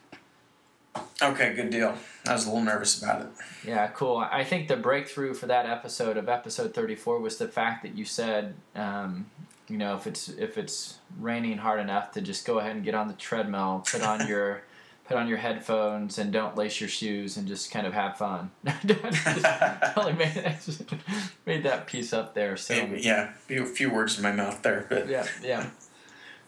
Okay, 1.21 1.53
good 1.55 1.69
deal. 1.69 1.95
I 2.27 2.33
was 2.33 2.45
a 2.45 2.49
little 2.49 2.63
nervous 2.63 3.01
about 3.01 3.21
it. 3.21 3.27
Yeah, 3.65 3.87
cool. 3.87 4.17
I 4.17 4.43
think 4.43 4.67
the 4.67 4.75
breakthrough 4.75 5.33
for 5.33 5.45
that 5.47 5.65
episode 5.65 6.17
of 6.17 6.27
episode 6.27 6.73
34 6.73 7.19
was 7.19 7.37
the 7.37 7.47
fact 7.47 7.83
that 7.83 7.97
you 7.97 8.05
said, 8.05 8.55
um, 8.75 9.27
you 9.71 9.77
know, 9.77 9.95
if 9.95 10.05
it's 10.05 10.27
if 10.27 10.57
it's 10.57 10.99
raining 11.17 11.57
hard 11.57 11.79
enough 11.79 12.11
to 12.11 12.21
just 12.21 12.45
go 12.45 12.59
ahead 12.59 12.75
and 12.75 12.83
get 12.83 12.93
on 12.93 13.07
the 13.07 13.13
treadmill, 13.13 13.83
put 13.89 14.01
on 14.01 14.27
your 14.27 14.63
put 15.05 15.15
on 15.17 15.27
your 15.27 15.37
headphones 15.37 16.17
and 16.17 16.31
don't 16.31 16.57
lace 16.57 16.79
your 16.79 16.89
shoes 16.89 17.37
and 17.37 17.47
just 17.47 17.71
kind 17.71 17.87
of 17.87 17.93
have 17.93 18.17
fun. 18.17 18.51
totally 18.65 20.13
made, 20.13 20.57
made 21.45 21.63
that 21.63 21.87
piece 21.87 22.13
up 22.13 22.33
there. 22.33 22.57
So 22.57 22.73
yeah, 22.73 23.31
a 23.49 23.65
few 23.65 23.89
words 23.91 24.17
in 24.17 24.23
my 24.23 24.31
mouth 24.31 24.61
there, 24.61 24.85
but 24.89 25.07
yeah, 25.07 25.25
yeah. 25.41 25.69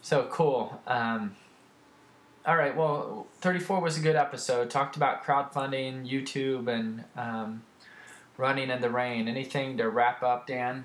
So 0.01 0.27
cool. 0.29 0.81
Um, 0.86 1.36
all 2.45 2.57
right. 2.57 2.75
Well, 2.75 3.27
34 3.39 3.79
was 3.79 3.97
a 3.97 4.01
good 4.01 4.17
episode. 4.17 4.69
Talked 4.69 4.97
about 4.97 5.23
crowdfunding, 5.23 6.09
YouTube, 6.09 6.67
and 6.67 7.05
um, 7.15 7.63
running 8.38 8.69
in 8.69 8.81
the 8.81 8.89
rain. 8.89 9.29
Anything 9.29 9.77
to 9.77 9.89
wrap 9.89 10.21
up, 10.23 10.45
Dan? 10.45 10.83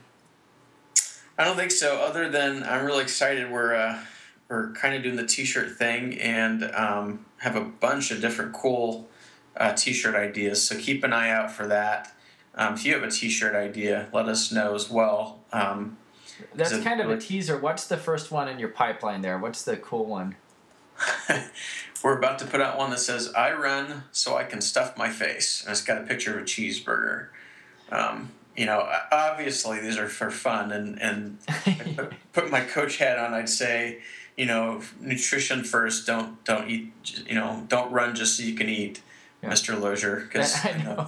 I 1.39 1.45
don't 1.45 1.57
think 1.57 1.71
so. 1.71 1.99
Other 1.99 2.29
than 2.29 2.65
I'm 2.65 2.85
really 2.85 3.03
excited. 3.03 3.51
We're 3.51 3.75
uh, 3.75 4.01
we're 4.49 4.73
kind 4.73 4.95
of 4.95 5.03
doing 5.03 5.17
the 5.17 5.27
T-shirt 5.27 5.77
thing 5.77 6.19
and 6.19 6.65
um, 6.75 7.27
have 7.39 7.55
a 7.55 7.61
bunch 7.61 8.11
of 8.11 8.21
different 8.21 8.53
cool 8.53 9.09
uh, 9.57 9.73
T-shirt 9.75 10.15
ideas. 10.15 10.63
So 10.67 10.77
keep 10.77 11.05
an 11.05 11.13
eye 11.13 11.31
out 11.31 11.51
for 11.51 11.67
that. 11.67 12.13
Um, 12.55 12.75
if 12.75 12.85
you 12.85 12.95
have 12.95 13.05
a 13.05 13.11
T-shirt 13.11 13.55
idea, 13.55 14.09
let 14.13 14.29
us 14.29 14.51
know 14.51 14.75
as 14.75 14.91
well. 14.91 15.39
Um, 15.53 15.97
That's 16.55 16.77
kind 16.79 17.01
of 17.01 17.11
a 17.11 17.19
teaser. 17.19 17.57
What's 17.57 17.87
the 17.87 17.97
first 17.97 18.33
one 18.33 18.49
in 18.49 18.59
your 18.59 18.71
pipeline 18.71 19.23
there? 19.23 19.39
What's 19.39 19.63
the 19.63 19.77
cool 19.77 20.07
one? 20.07 20.35
we're 22.03 22.19
about 22.19 22.41
to 22.41 22.47
put 22.47 22.61
out 22.61 22.77
one 22.77 22.91
that 22.91 22.99
says 22.99 23.33
"I 23.35 23.53
run 23.53 24.05
so 24.11 24.37
I 24.37 24.43
can 24.43 24.61
stuff 24.61 24.97
my 24.97 25.09
face," 25.09 25.63
and 25.63 25.71
it's 25.71 25.85
got 25.85 25.99
a 25.99 26.05
picture 26.05 26.37
of 26.37 26.43
a 26.43 26.45
cheeseburger. 26.45 27.29
Um, 27.93 28.31
you 28.59 28.67
know, 28.67 28.93
obviously 29.13 29.81
these 29.81 29.97
are 29.99 30.09
for 30.09 30.31
fun, 30.31 30.73
and 30.73 31.01
and 31.01 31.39
put 32.33 32.51
my 32.51 32.61
coach 32.61 32.99
hat 32.99 33.19
on. 33.19 33.33
I'd 33.33 33.49
say, 33.49 34.01
you 34.37 34.47
know, 34.47 34.83
nutrition 35.01 35.63
first. 35.63 36.07
Don't 36.07 36.43
don't 36.45 36.69
eat. 36.69 36.93
You 37.27 37.37
know, 37.37 37.65
don't 37.69 37.93
run 37.93 38.17
just 38.17 38.37
so 38.37 38.43
you 38.43 38.55
can 38.55 38.69
eat. 38.69 39.01
Yeah. 39.43 39.51
Mr. 39.51 39.81
Lozier, 39.81 40.17
because 40.17 40.53
I, 40.65 40.71
you 40.77 40.83
know, 40.83 41.07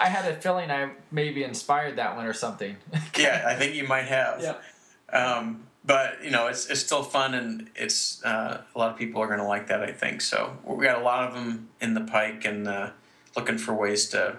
I 0.00 0.08
had 0.08 0.28
a 0.28 0.34
feeling 0.34 0.68
I 0.68 0.90
maybe 1.12 1.44
inspired 1.44 1.94
that 1.94 2.16
one 2.16 2.26
or 2.26 2.32
something. 2.32 2.76
yeah, 3.16 3.44
I 3.46 3.54
think 3.54 3.76
you 3.76 3.86
might 3.86 4.06
have. 4.06 4.42
Yeah. 4.42 5.16
Um, 5.16 5.62
but 5.84 6.24
you 6.24 6.32
know 6.32 6.48
it's, 6.48 6.66
it's 6.66 6.80
still 6.80 7.04
fun 7.04 7.34
and 7.34 7.70
it's 7.76 8.22
uh, 8.24 8.62
a 8.74 8.78
lot 8.78 8.90
of 8.90 8.98
people 8.98 9.22
are 9.22 9.28
going 9.28 9.38
to 9.38 9.46
like 9.46 9.68
that 9.68 9.80
i 9.80 9.90
think 9.90 10.20
so 10.20 10.58
we 10.64 10.84
got 10.84 11.00
a 11.00 11.04
lot 11.04 11.26
of 11.26 11.34
them 11.34 11.68
in 11.80 11.94
the 11.94 12.02
pike 12.02 12.44
and 12.44 12.68
uh, 12.68 12.90
looking 13.36 13.56
for 13.56 13.72
ways 13.72 14.08
to 14.08 14.36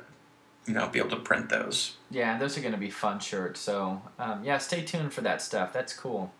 you 0.69 0.73
know 0.73 0.87
be 0.87 0.99
able 0.99 1.09
to 1.09 1.15
print 1.15 1.49
those. 1.49 1.95
Yeah, 2.11 2.37
those 2.37 2.57
are 2.57 2.61
going 2.61 2.73
to 2.73 2.79
be 2.79 2.89
fun 2.89 3.19
shirts. 3.19 3.59
So 3.59 4.01
um, 4.17 4.43
yeah, 4.43 4.57
stay 4.57 4.83
tuned 4.83 5.13
for 5.13 5.21
that 5.21 5.41
stuff. 5.41 5.73
That's 5.73 5.93
cool. 5.93 6.31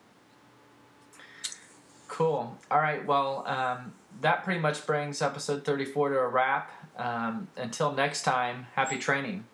Cool. 2.08 2.58
All 2.72 2.80
right. 2.80 3.06
Well, 3.06 3.46
um, 3.48 3.94
that 4.22 4.44
pretty 4.44 4.60
much 4.60 4.86
brings 4.86 5.22
episode 5.22 5.64
34 5.64 6.10
to 6.10 6.20
a 6.20 6.28
wrap. 6.28 6.72
Um, 6.98 7.48
until 7.56 7.94
next 7.94 8.24
time, 8.24 8.68
happy 8.74 8.98
training. 8.98 9.46